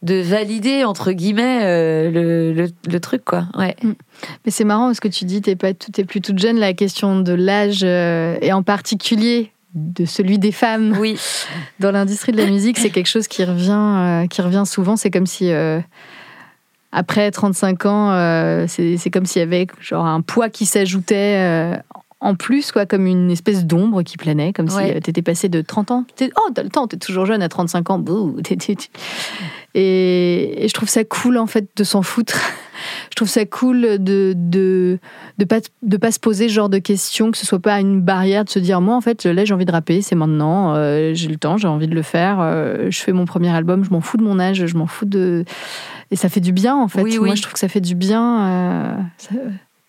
[0.04, 3.94] de valider entre guillemets euh, le, le, le, truc quoi ouais mm.
[4.46, 7.20] mais c'est marrant ce que tu dis t'es pas t'es plus toute jeune la question
[7.20, 11.20] de l'âge euh, et en particulier de celui des femmes oui.
[11.80, 14.96] dans l'industrie de la musique c'est quelque chose qui revient euh, qui revient souvent.
[14.96, 15.52] C'est comme si
[16.92, 21.80] après 35 ans c'est comme s'il y avait genre un poids qui s'ajoutait
[22.20, 25.62] en plus, quoi, comme une espèce d'ombre qui planait, comme si tu étais passé de
[25.62, 26.06] 30 ans.
[26.22, 28.04] oh, t'as le temps, t'es toujours jeune à 35 ans.
[29.76, 32.40] Et, et, je trouve ça cool, en fait, de s'en foutre.
[33.12, 34.98] je trouve ça cool de de,
[35.38, 38.02] de, pas, de pas se poser ce genre de questions, que ce soit pas une
[38.02, 41.14] barrière de se dire, moi, en fait, là, j'ai envie de rapper, c'est maintenant, euh,
[41.14, 43.92] j'ai le temps, j'ai envie de le faire, euh, je fais mon premier album, je
[43.92, 45.46] m'en fous de mon âge, je m'en fous de.
[46.10, 47.04] Et ça fait du bien, en fait.
[47.04, 48.48] Oui, moi, je trouve que ça fait du bien.
[48.48, 48.96] Euh,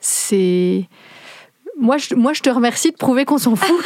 [0.00, 0.86] c'est
[1.78, 3.84] moi je, moi, je te remercie de prouver qu'on s'en fout.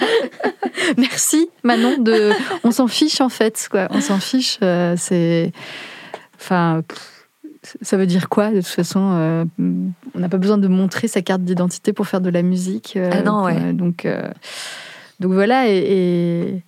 [0.96, 1.98] Merci, Manon.
[1.98, 2.30] De,
[2.64, 3.68] on s'en fiche, en fait.
[3.70, 3.88] Quoi.
[3.90, 4.58] On s'en fiche.
[4.62, 5.52] Euh, c'est.
[6.36, 6.82] Enfin.
[7.82, 9.44] Ça veut dire quoi, de toute façon euh,
[10.14, 12.94] On n'a pas besoin de montrer sa carte d'identité pour faire de la musique.
[12.96, 13.74] Euh, ah non, ouais.
[13.74, 14.08] donc,
[15.20, 15.68] donc voilà.
[15.68, 16.62] Et,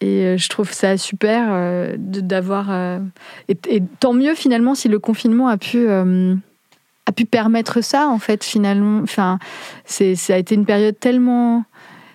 [0.00, 2.70] et, je trouve ça super d'avoir.
[3.48, 5.88] Et, et, tant mieux, finalement, si le confinement a pu
[7.06, 9.00] a pu permettre ça en fait finalement.
[9.02, 9.38] Enfin
[9.84, 11.64] c'est ça a été une période tellement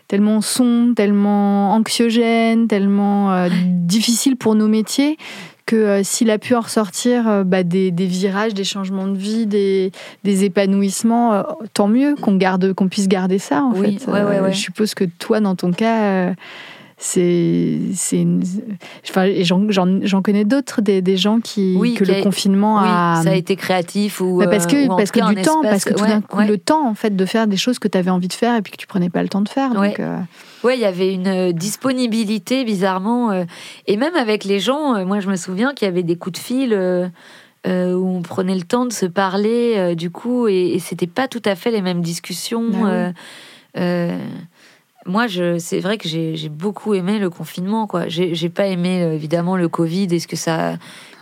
[0.07, 5.17] tellement sombre tellement anxiogène tellement euh, difficile pour nos métiers
[5.65, 9.17] que euh, s'il a pu en ressortir euh, bah, des, des, virages des changements de
[9.17, 9.93] vie des,
[10.25, 14.11] des épanouissements tant mieux qu'on garde qu'on puisse garder ça en oui, fait.
[14.11, 16.33] ouais, ouais, je suppose que toi dans ton cas
[17.03, 17.79] c'est
[19.09, 23.31] enfin j'en connais d'autres des, des, gens qui oui, que le confinement oui, a ça
[23.31, 25.93] a été créatif ou bah parce que ou parce que du temps espace, parce que
[25.93, 28.27] tout d'un coup le temps en fait de faire des choses que tu avais envie
[28.27, 30.19] de faire et puis que tu prenais pas le temps de faire donc euh...
[30.63, 33.45] ouais il y avait une euh, disponibilité bizarrement euh,
[33.87, 36.39] et même avec les gens euh, moi je me souviens qu'il y avait des coups
[36.39, 37.09] de fil euh,
[37.65, 41.41] où on prenait le temps de se parler du coup et, et c'était pas tout
[41.45, 43.11] à fait les mêmes discussions ah
[43.75, 44.13] oui
[45.05, 47.87] moi, je, c'est vrai que j'ai, beaucoup aimé le confinement.
[47.87, 48.07] Quoi.
[48.07, 50.77] J'ai, j'ai pas aimé euh, évidemment le Covid et ce que ça,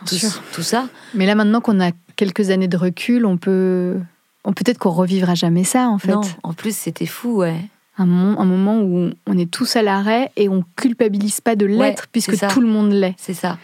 [0.06, 0.16] tout,
[0.54, 0.88] tout, ça.
[1.14, 3.98] Mais là, maintenant qu'on a quelques années de recul, on peut,
[4.44, 6.12] on peut-être qu'on revivra jamais ça, en fait.
[6.12, 7.56] Non, en plus, c'était fou, ouais.
[7.98, 11.66] Un moment, un moment où on est tous à l'arrêt et on culpabilise pas de
[11.66, 13.16] l'être ouais, puisque tout le monde l'est.
[13.18, 13.58] C'est ça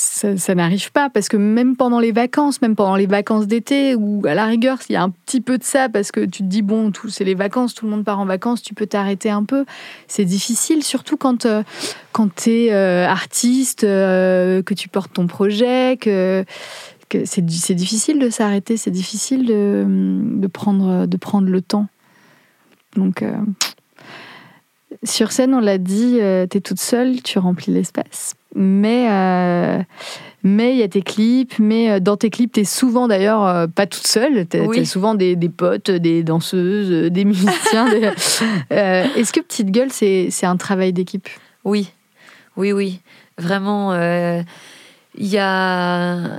[0.00, 4.22] ça, n'arrive pas parce que même pendant les vacances, même pendant les vacances d'été, ou
[4.26, 6.48] à la rigueur, il y a un petit peu de ça parce que tu te
[6.48, 9.44] dis, bon, c'est les vacances, tout le monde part en vacances, tu peux t'arrêter un
[9.44, 9.66] peu.
[10.08, 11.62] C'est difficile, surtout quand, euh,
[12.12, 16.44] quand tu es euh, artiste, euh, que tu portes ton projet, que,
[17.24, 21.88] c'est difficile de s'arrêter, c'est difficile de, de, prendre, de prendre le temps.
[22.96, 23.22] Donc.
[25.04, 28.34] Sur scène, on l'a dit, euh, tu es toute seule, tu remplis l'espace.
[28.54, 29.82] Mais euh,
[30.42, 33.46] mais il y a tes clips, mais euh, dans tes clips, tu es souvent d'ailleurs
[33.46, 34.84] euh, pas toute seule, tu oui.
[34.84, 37.88] souvent des, des, potes, des danseuses, des musiciens.
[37.88, 38.10] des...
[38.70, 41.28] Est-ce que Petite Gueule, c'est un travail d'équipe?
[41.64, 41.90] Oui,
[42.56, 43.00] oui, oui.
[43.38, 46.38] Vraiment, il y a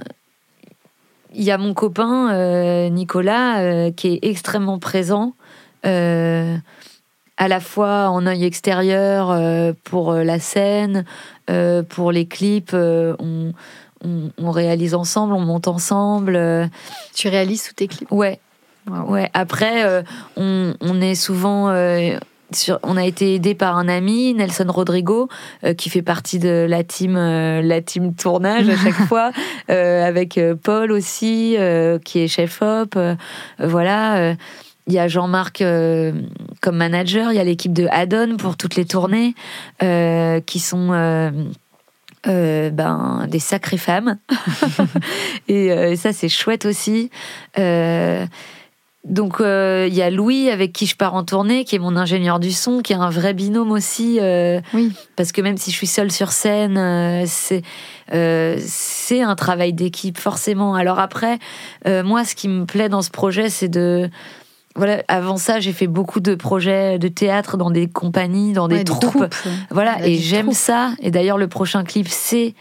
[1.33, 5.33] il y a mon copain euh, Nicolas euh, qui est extrêmement présent,
[5.85, 6.57] euh,
[7.41, 9.35] à la fois en œil extérieur
[9.83, 11.05] pour la scène,
[11.89, 12.73] pour les clips.
[12.73, 13.53] on,
[14.03, 16.69] on, on, réalise ensemble, on monte ensemble.
[17.15, 18.11] Tu réalises sous tes clips?
[18.11, 18.39] Ouais.
[18.87, 19.11] Wow.
[19.11, 19.29] Ouais.
[19.33, 20.03] Après,
[20.37, 21.71] on, on, est souvent
[22.53, 25.29] sur, on a été aidé par un ami, Nelson Rodrigo,
[25.63, 29.31] euh, qui fait partie de la team, euh, la team tournage à chaque fois,
[29.69, 31.57] euh, avec Paul aussi,
[32.05, 32.97] qui est chef op.
[33.59, 34.35] voilà.
[34.87, 35.63] Il y a Jean-Marc
[36.61, 39.35] comme manager, il y a l'équipe de Addon pour toutes les tournées,
[39.79, 40.89] qui sont
[42.25, 44.17] ben, des sacrées femmes.
[45.47, 47.09] et ça, c'est chouette aussi.
[49.03, 51.95] Donc il euh, y a Louis avec qui je pars en tournée, qui est mon
[51.95, 54.19] ingénieur du son, qui est un vrai binôme aussi.
[54.19, 54.91] Euh, oui.
[55.15, 57.63] Parce que même si je suis seule sur scène, euh, c'est
[58.13, 60.75] c'est un travail d'équipe forcément.
[60.75, 61.39] Alors après,
[61.85, 64.09] moi, ce qui me plaît dans ce projet, c'est de
[64.75, 68.77] voilà, avant ça, j'ai fait beaucoup de projets de théâtre dans des compagnies, dans des,
[68.77, 69.21] ouais, troupes.
[69.21, 69.35] Des troupes.
[69.69, 70.93] Voilà, et j'aime ça.
[71.01, 72.53] Et d'ailleurs, le prochain clip, c'est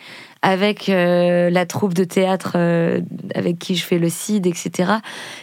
[0.42, 3.00] avec euh, la troupe de théâtre euh,
[3.34, 4.92] avec qui je fais le CID, etc.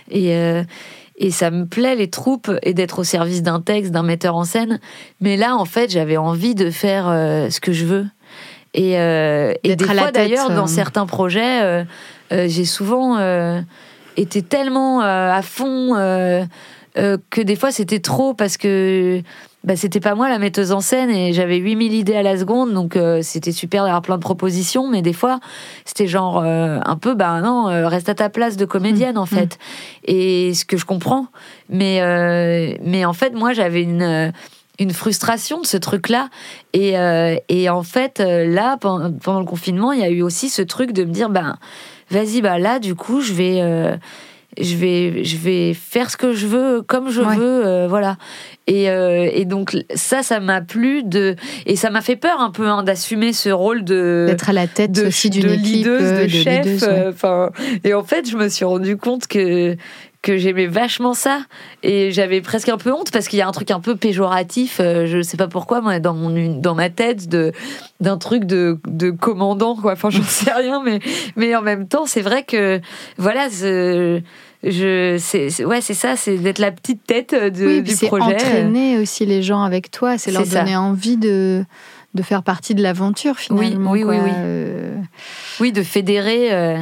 [0.09, 0.63] Et, euh,
[1.17, 4.43] et ça me plaît, les troupes, et d'être au service d'un texte, d'un metteur en
[4.43, 4.79] scène.
[5.21, 7.05] Mais là, en fait, j'avais envie de faire
[7.49, 8.05] ce que je veux.
[8.75, 11.85] Et, et des fois, d'ailleurs, dans certains projets,
[12.29, 13.17] j'ai souvent
[14.17, 15.93] été tellement à fond
[16.95, 19.21] que des fois, c'était trop parce que
[19.63, 22.73] bah, c'était pas moi la metteuse en scène et j'avais 8000 idées à la seconde,
[22.73, 25.39] donc euh, c'était super d'avoir plein de propositions, mais des fois,
[25.83, 29.23] c'était genre euh, un peu, bah non, euh, reste à ta place de comédienne en
[29.23, 29.27] Mmh.
[29.27, 29.59] fait.
[30.05, 31.27] Et ce que je comprends,
[31.69, 34.31] mais, euh, mais en fait, moi, j'avais une.
[34.79, 36.29] une frustration de ce truc-là.
[36.73, 40.21] Et, euh, et en fait, euh, là, pendant, pendant le confinement, il y a eu
[40.21, 41.57] aussi ce truc de me dire, ben,
[42.09, 43.95] vas-y, bah là, du coup, je vais, euh,
[44.59, 47.35] je vais, je vais faire ce que je veux, comme je Ouais.
[47.35, 48.17] veux, euh, voilà.
[48.65, 51.35] Et, euh, et donc ça, ça m'a plu de,
[51.65, 54.67] et ça m'a fait peur un peu hein, d'assumer ce rôle de D'être à la
[54.67, 55.67] tête de, aussi d'une de équipe.
[55.85, 56.65] leaduse, euh, de chef.
[56.65, 57.05] leaduse, ouais.
[57.07, 57.51] enfin,
[57.83, 59.77] et en fait, je me suis rendu compte que
[60.21, 61.41] que j'aimais vachement ça
[61.83, 64.79] et j'avais presque un peu honte parce qu'il y a un truc un peu péjoratif
[64.81, 67.51] euh, je sais pas pourquoi moi dans mon dans ma tête de
[68.01, 70.99] d'un truc de, de commandant quoi enfin j'en sais rien mais
[71.35, 72.81] mais en même temps c'est vrai que
[73.17, 74.21] voilà ce-
[74.63, 78.33] je c'est ouais c'est ça c'est d'être la petite tête de, oui, du c'est projet
[78.33, 80.59] entraîner aussi les gens avec toi, c'est leur C'est ça.
[80.61, 81.63] donner envie de,
[82.15, 83.91] de faire partie de l'aventure finalement.
[83.91, 84.23] oui, oui, quoi.
[84.25, 84.31] oui.
[84.33, 84.95] Euh,
[85.59, 86.77] Oui, de fédérer euh,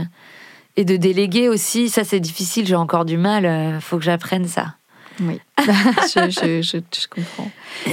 [0.77, 4.45] et de déléguer aussi, ça c'est difficile, j'ai encore du mal, euh, faut que j'apprenne
[4.47, 4.75] ça.
[5.21, 7.49] oui, je, je, je, je comprends.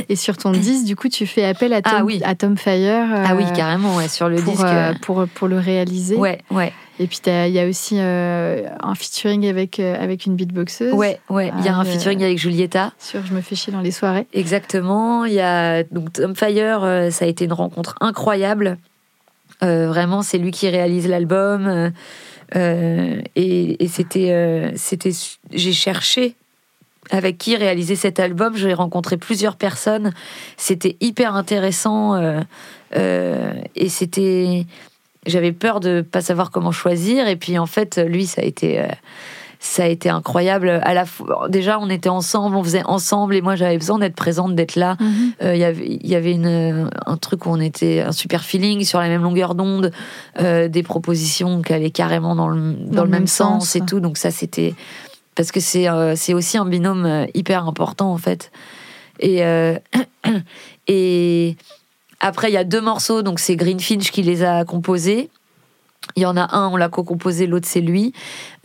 [0.08, 2.20] Et sur ton 10, du coup, tu fais appel à Tom, Ah oui.
[2.24, 4.64] à Tom Fire euh, ah oui, carrément, ouais, sur le pour, disque.
[4.64, 6.16] euh, pour, pour le réaliser.
[6.16, 10.92] ouais, ouais, Et puis, il y a aussi euh, un featuring avec, avec une beatboxeuse.
[10.92, 11.52] ouais, ouais.
[11.58, 12.92] Il y a Ah, un le- featuring avec Julieta.
[12.98, 14.26] Sur Je me fais chier dans les soirées.
[14.32, 15.24] Exactement.
[15.24, 16.80] Il y a donc Tom Fire,
[17.12, 18.78] ça a été une rencontre incroyable.
[19.60, 21.92] Vraiment, c'est lui qui réalise l'album.
[22.56, 25.12] Euh, et c'était, euh, c'était,
[25.52, 26.34] j'ai cherché
[27.10, 28.56] avec qui réaliser cet album.
[28.56, 30.12] J'ai rencontré plusieurs personnes.
[30.56, 34.66] C'était hyper intéressant euh, et c'était.
[35.24, 38.84] J'avais peur de pas savoir comment choisir et puis en fait lui ça a été
[39.64, 40.80] ça a été incroyable.
[40.82, 44.16] À la fois déjà on était ensemble on faisait ensemble et moi j'avais besoin d'être
[44.16, 44.96] présente d'être là.
[45.40, 48.42] Euh, il y avait il y avait une un truc où on était un super
[48.42, 49.92] feeling sur la même longueur d'onde
[50.40, 54.00] euh, des propositions qui allaient carrément dans le dans, le même, sens, et tout.
[54.00, 54.74] Donc ça c'était
[55.36, 58.50] parce que c'est euh, c'est aussi un binôme euh, hyper important en fait.
[59.20, 59.78] Et euh,
[60.88, 61.56] et
[62.18, 63.22] après il y a deux morceaux.
[63.22, 65.30] Donc c'est Greenfinch qui les a composés
[66.16, 68.12] il y en a un, on l'a co-composé, l'autre c'est lui.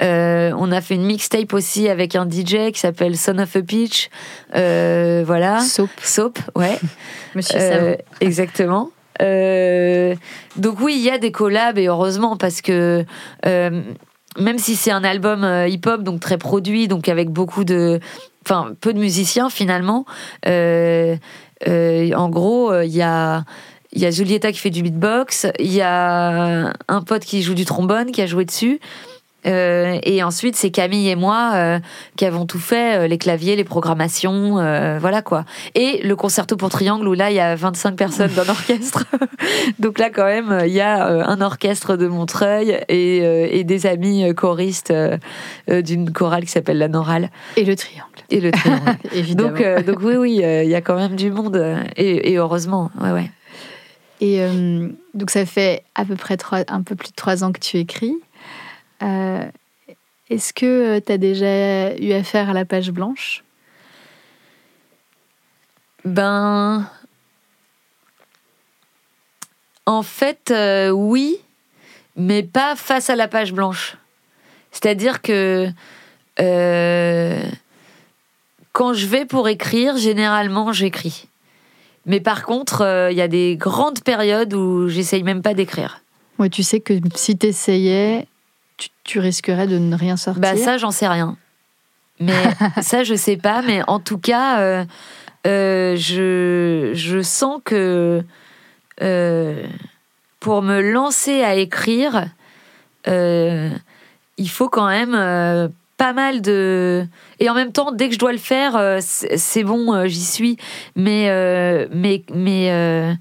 [0.02, 3.62] Euh, on a fait une mixtape aussi avec un DJ qui s'appelle Son of a
[3.62, 4.10] Peach.
[4.56, 5.62] Euh, voilà.
[5.62, 6.78] Soap, Soap, ouais.
[7.36, 8.92] Monsieur Euh, exactement.
[9.22, 10.16] Euh,
[10.58, 13.06] donc oui, il y a des collabs et heureusement parce que
[13.44, 18.00] même si c'est un album hip-hop, donc très produit, donc avec beaucoup de,
[18.46, 20.06] enfin peu de musiciens finalement.
[20.46, 23.46] en gros, il y a
[23.94, 27.54] il y a Julieta qui fait du beatbox, il y a un pote qui joue
[27.54, 28.80] du trombone qui a joué dessus.
[29.46, 31.80] Euh, et ensuite, c'est Camille et moi euh,
[32.16, 34.56] qui avons tout fait, euh, les claviers, les programmations,
[35.00, 35.46] voilà quoi.
[35.76, 39.06] Et le concerto pour triangle où là, il y a 25 personnes dans l'orchestre.
[39.80, 44.34] Donc là, quand même, il y a un orchestre de Montreuil et, et des amis
[44.36, 44.94] choristes
[45.68, 48.98] d'une chorale qui s'appelle La Norale Et le triangle, et le triangle.
[49.14, 49.50] évidemment.
[49.50, 53.12] donc, donc oui, oui, il y a quand même du monde et, et heureusement, ouais,
[53.12, 53.32] ouais.
[54.20, 56.38] Et euh, donc ça fait à peu près
[56.68, 58.15] un peu plus de trois ans que tu écris.
[59.03, 59.45] Euh,
[60.30, 63.43] Est-ce que tu as déjà eu affaire à la page blanche?
[66.05, 66.89] Ben.
[69.86, 71.38] En fait, euh, oui,
[72.15, 73.97] mais pas face à la page blanche.
[74.72, 75.70] C'est-à-dire que
[76.39, 77.41] euh,
[78.74, 81.28] quand je vais pour écrire, généralement, j'écris.
[82.08, 86.01] Mais par contre, euh, il y a des grandes périodes où j'essaye même pas d'écrire.
[86.39, 88.28] Ouais, tu sais que si tu essayais,
[88.78, 90.41] tu, tu risquerais de ne rien sortir.
[90.41, 91.38] Bah ça, j'en sais rien.
[92.22, 92.34] Mais
[92.82, 93.62] ça, je sais pas.
[93.62, 94.86] Mais en tout cas, euh,
[95.45, 98.24] euh, je, je sens que
[100.39, 102.30] pour me lancer à écrire,
[103.05, 107.06] il faut quand même pas mal de...
[107.39, 110.24] Et en même temps, dès que je dois le faire, euh, c'est bon, euh, j'y
[110.24, 110.58] suis.
[110.95, 113.14] Mais, euh, mais, mais, euh,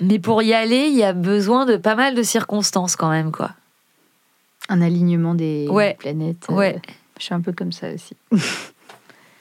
[0.00, 3.30] mais pour y aller, il y a besoin de pas mal de circonstances quand même,
[3.32, 3.50] quoi.
[4.70, 5.96] Un alignement des Ouais.
[5.98, 6.46] planètes.
[6.48, 6.80] Ouais.
[7.18, 8.16] je suis un peu comme ça aussi.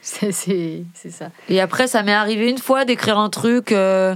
[0.01, 1.29] c'est ça.
[1.47, 4.15] Et après, ça m'est arrivé une fois d'écrire un truc euh,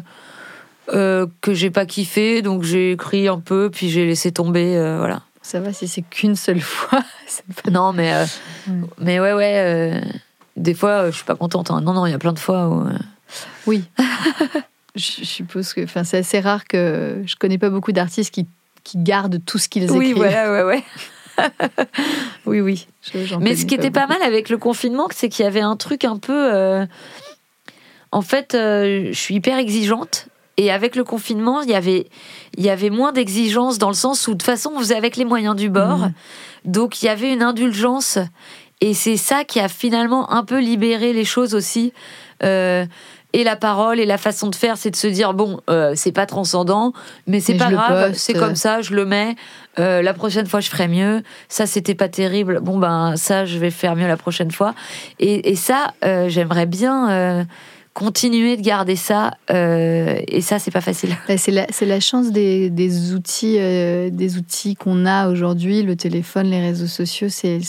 [0.90, 5.22] que j'ai pas kiffé, donc j'ai écrit un peu, puis j'ai laissé tomber, voilà.
[5.48, 7.04] Ça va si c'est qu'une seule fois.
[7.64, 8.26] pas- Non, mais, euh,
[8.68, 8.84] Mm.
[9.00, 9.54] mais ouais, ouais.
[9.60, 10.02] euh,
[10.58, 11.70] des fois, euh, je suis pas contente.
[11.70, 11.82] hein.
[11.82, 12.88] Non, non, il y a plein de fois où.
[13.68, 13.84] Oui.
[14.96, 18.48] je, suppose que enfin, c'est assez rare que je connais pas beaucoup d'artistes qui,
[18.84, 20.18] qui gardent tout ce qu'ils Oui, écrivent.
[20.18, 20.84] voilà, ouais, ouais.
[22.48, 22.88] oui, oui.
[23.14, 25.76] Je- Mais ce qui était pas mal avec le confinement, c'est qu'il y avait un
[25.76, 26.54] truc un peu.
[26.56, 26.88] euh,
[28.12, 30.28] en fait, je suis hyper exigeante.
[30.58, 32.08] Et avec le confinement, il y avait,
[32.58, 35.18] il y avait moins d'exigences dans le sens où, de toute façon, on faisait avec
[35.18, 35.98] les moyens du bord.
[35.98, 36.14] Mhm.
[36.66, 38.18] Donc, il y avait une indulgence.
[38.82, 41.94] Et c'est ça qui a finalement un peu libéré les choses aussi.
[42.44, 42.86] Euh,
[43.36, 46.14] et la parole et la façon de faire, c'est de se dire bon, euh, c'est
[46.14, 46.94] pas transcendant,
[47.28, 49.36] mais c'est pas grave, c'est comme ça, je le mets.
[49.78, 51.22] Euh, la prochaine fois, je ferai mieux.
[51.50, 52.62] Ça, c'était pas terrible.
[52.62, 54.74] Bon, ben, ça, je vais faire mieux la prochaine fois.
[55.20, 57.46] Et, et ça, euh, j'aimerais bien
[57.96, 59.32] continuer de garder ça.
[59.50, 61.18] euh, et ça, c'est pas facile.
[61.28, 66.48] Bah, c'est la, chance des, des outils, euh, des outils qu'on a aujourd'hui, le téléphone,
[66.48, 67.30] les réseaux sociaux.
[67.30, 67.62] C'est,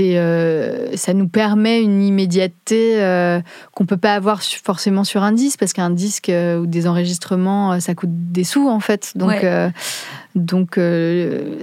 [0.00, 3.40] euh, ça nous permet une immédiateté euh,
[3.74, 7.80] qu'on peut pas avoir forcément sur un disque, parce qu'un disque euh, ou des enregistrements,
[7.80, 9.12] ça coûte des sous en fait.
[9.14, 9.70] Donc, Ouais.
[10.34, 10.78] donc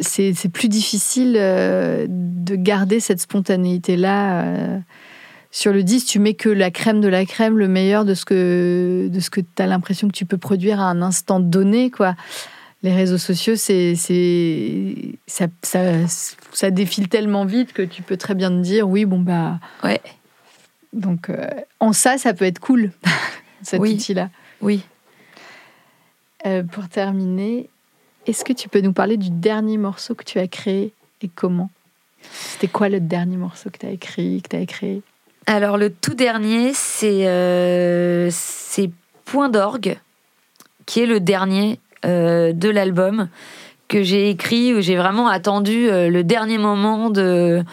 [0.01, 4.45] c'est, plus difficile de garder cette spontanéité là.
[5.51, 8.23] Sur le disque, tu mets que la crème de la crème, le meilleur de ce
[8.25, 11.89] que, de ce que tu as l'impression que tu peux produire à un instant donné.
[11.89, 12.15] Quoi.
[12.83, 14.95] Les réseaux sociaux, c'est, c'est,
[15.27, 16.07] ça, ça,
[16.53, 19.59] ça défile tellement vite que tu peux très bien te dire oui, bon, bah.
[19.83, 20.01] Ouais.
[20.93, 21.47] Donc, euh,
[21.79, 22.91] en ça, ça peut être cool,
[23.63, 23.93] cet Oui.
[23.93, 24.29] outil-là.
[24.61, 24.83] Oui.
[26.45, 27.69] Euh, pour terminer,
[28.27, 31.69] est-ce que tu peux nous parler du dernier morceau que tu as créé et comment?
[32.31, 35.01] C'était quoi le dernier morceau que tu as écrit, que tu as créé
[35.51, 38.91] Alors, le tout dernier, c'est euh, c'est
[39.25, 39.97] Point d'orgue,
[40.85, 43.29] qui est le dernier euh, de l'album
[43.87, 47.63] que j'ai écrit, où j'ai vraiment attendu euh, le dernier moment de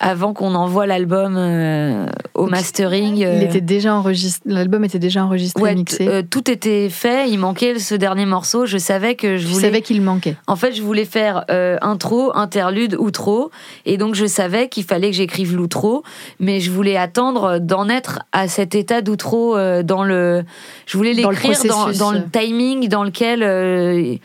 [0.00, 3.18] avant qu'on envoie l'album euh, au mastering.
[3.18, 6.08] Il euh, était déjà enregistré, l'album était déjà enregistré, ouais, mixé.
[6.08, 8.64] euh, tout était fait, il manquait ce dernier morceau.
[8.64, 9.66] Je savais que je je voulais.
[9.66, 10.36] savais qu'il manquait.
[10.46, 11.44] En fait, je voulais faire
[11.82, 13.50] intro, interlude, outro,
[13.84, 16.02] et donc je savais qu'il fallait que j'écrive l'outro,
[16.38, 20.44] mais je voulais attendre d'en être à cet état d'outro dans le.
[20.86, 21.58] Je voulais l'écrire
[21.98, 24.18] dans le timing dans lequel.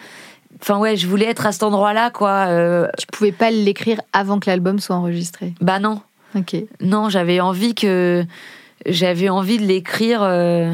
[0.61, 2.47] Enfin ouais, je voulais être à cet endroit-là, quoi.
[2.47, 5.53] euh, Tu pouvais pas l'écrire avant que l'album soit enregistré.
[5.61, 6.01] bah non,
[6.35, 6.55] Ok.
[6.81, 8.25] non, j'avais envie que
[8.85, 10.71] j'avais envie de l'écrire euh,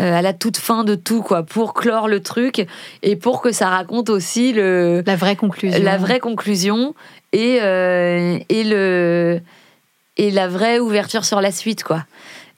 [0.00, 2.66] euh, à la toute fin de tout, quoi, pour clore le truc
[3.02, 5.82] et pour que ça raconte aussi le La vraie conclusion.
[5.82, 6.94] la vraie conclusion
[7.32, 9.40] et, euh, et, le,
[10.16, 12.04] et la vraie ouverture sur la suite, quoi.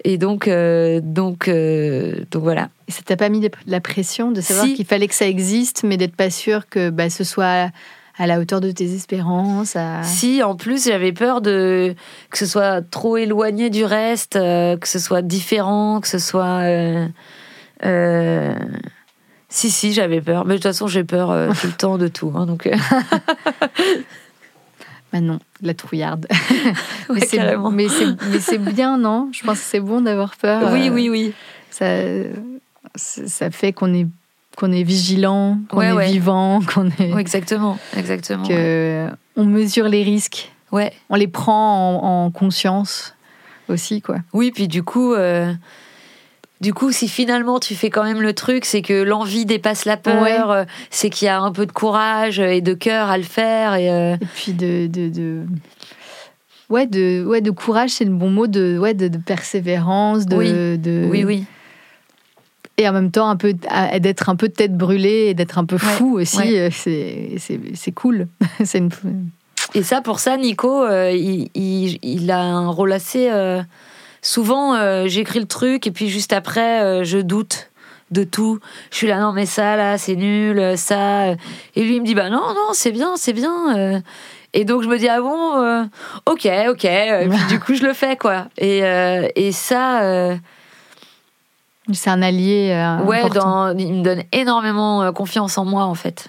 [0.04, 2.68] Et donc, euh, donc, euh, donc voilà.
[2.88, 4.74] Et ça t'a pas mis de la pression de savoir Si.
[4.74, 7.70] qu'il fallait que ça existe, mais d'être pas sûr que bah, ce soit
[8.18, 9.76] à la hauteur de tes espérances.
[9.76, 11.94] à- Si, en plus, j'avais peur de
[12.30, 16.62] que ce soit trop éloigné du reste, euh, que ce soit différent, que ce soit.
[19.48, 20.44] Si, si, j'avais peur.
[20.44, 21.28] Mais de toute façon, j'ai peur
[21.60, 22.32] tout le temps de tout.
[22.34, 22.68] hein, donc,
[25.14, 26.26] Bah non, la trouillarde.
[27.08, 27.20] mais
[28.40, 29.28] c'est bien, non?
[29.30, 30.72] Je pense que c'est bon d'avoir peur.
[30.72, 31.32] Oui, euh, oui, oui.
[31.70, 31.86] Ça,
[32.96, 34.08] ça fait qu'on est,
[34.56, 36.10] qu'on est vigilant, qu'on Ouais, est ouais.
[36.10, 37.12] vivant, qu'on est.
[37.16, 37.78] Exactement.
[37.96, 39.06] exactement que
[39.36, 40.92] on mesure les risques, ouais.
[41.10, 43.14] on les prend en, en conscience
[43.68, 44.16] aussi, quoi.
[44.32, 45.54] Oui, puis du coup, euh,
[46.64, 49.98] du coup, si finalement tu fais quand même le truc, c'est que l'envie dépasse la
[49.98, 50.38] peur, Ouais.
[50.40, 53.74] euh, c'est qu'il y a un peu de courage et de cœur à le faire.
[53.74, 55.42] Et, euh, Et puis de, de, de-
[56.70, 60.36] Ouais, de, ouais, de courage, c'est le bon mot, de, ouais, de, de persévérance, de,
[60.36, 60.52] Oui.
[60.78, 61.44] de- oui, oui.
[62.78, 63.52] et en même temps un peu
[64.00, 66.70] d'être un peu tête brûlée et d'être un peu fou aussi, ouais.
[66.88, 67.38] euh,
[67.74, 68.26] c'est cool.
[68.64, 68.88] c'est une
[69.74, 73.28] Et ça, pour ça, Nico, euh, il, il- il a un rôle assez.
[73.30, 73.62] euh,
[74.24, 77.70] souvent, euh, j'écris le truc et puis juste après, euh, je doute
[78.10, 78.58] de tout.
[78.90, 81.32] Je suis là, non, mais ça, là, c'est nul, euh, ça.
[81.76, 84.02] Et lui, il me dit, bah non, non, c'est bien, c'est bien.
[84.52, 85.88] Et donc, je me dis, ah bon,
[86.26, 86.84] ok, ok.
[86.84, 88.46] Et puis, du coup, je le fais, quoi.
[88.56, 88.78] Et,
[89.36, 90.36] et ça.
[91.92, 92.68] c'est un allié.
[93.04, 93.72] Ouais, important.
[93.74, 96.28] dans, il me donne énormément confiance en moi, en fait.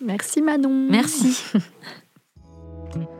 [0.00, 0.88] Merci Manon.
[0.90, 1.42] Merci.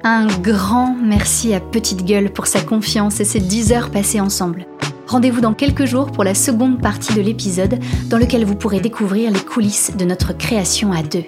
[0.02, 4.66] Un grand merci à Petite Gueule pour sa confiance et ses 10 heures passées ensemble.
[5.06, 9.30] Rendez-vous dans quelques jours pour la seconde partie de l'épisode dans lequel vous pourrez découvrir
[9.30, 11.24] les coulisses de notre création à deux.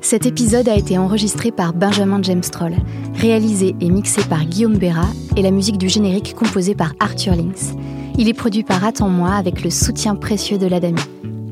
[0.00, 2.76] Cet épisode a été enregistré par Benjamin James Troll,
[3.14, 5.06] réalisé et mixé par Guillaume Béra
[5.36, 7.76] et la musique du générique composée par Arthur Links.
[8.16, 11.02] Il est produit par Attends-moi avec le soutien précieux de l'Adami.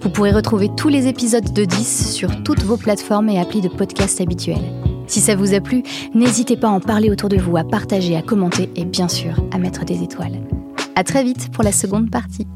[0.00, 3.68] Vous pourrez retrouver tous les épisodes de 10 sur toutes vos plateformes et applis de
[3.68, 4.86] podcast habituels.
[5.07, 5.82] Si ça vous a plu,
[6.14, 9.34] n'hésitez pas à en parler autour de vous, à partager, à commenter et bien sûr
[9.52, 10.40] à mettre des étoiles.
[10.94, 12.46] À très vite pour la seconde partie.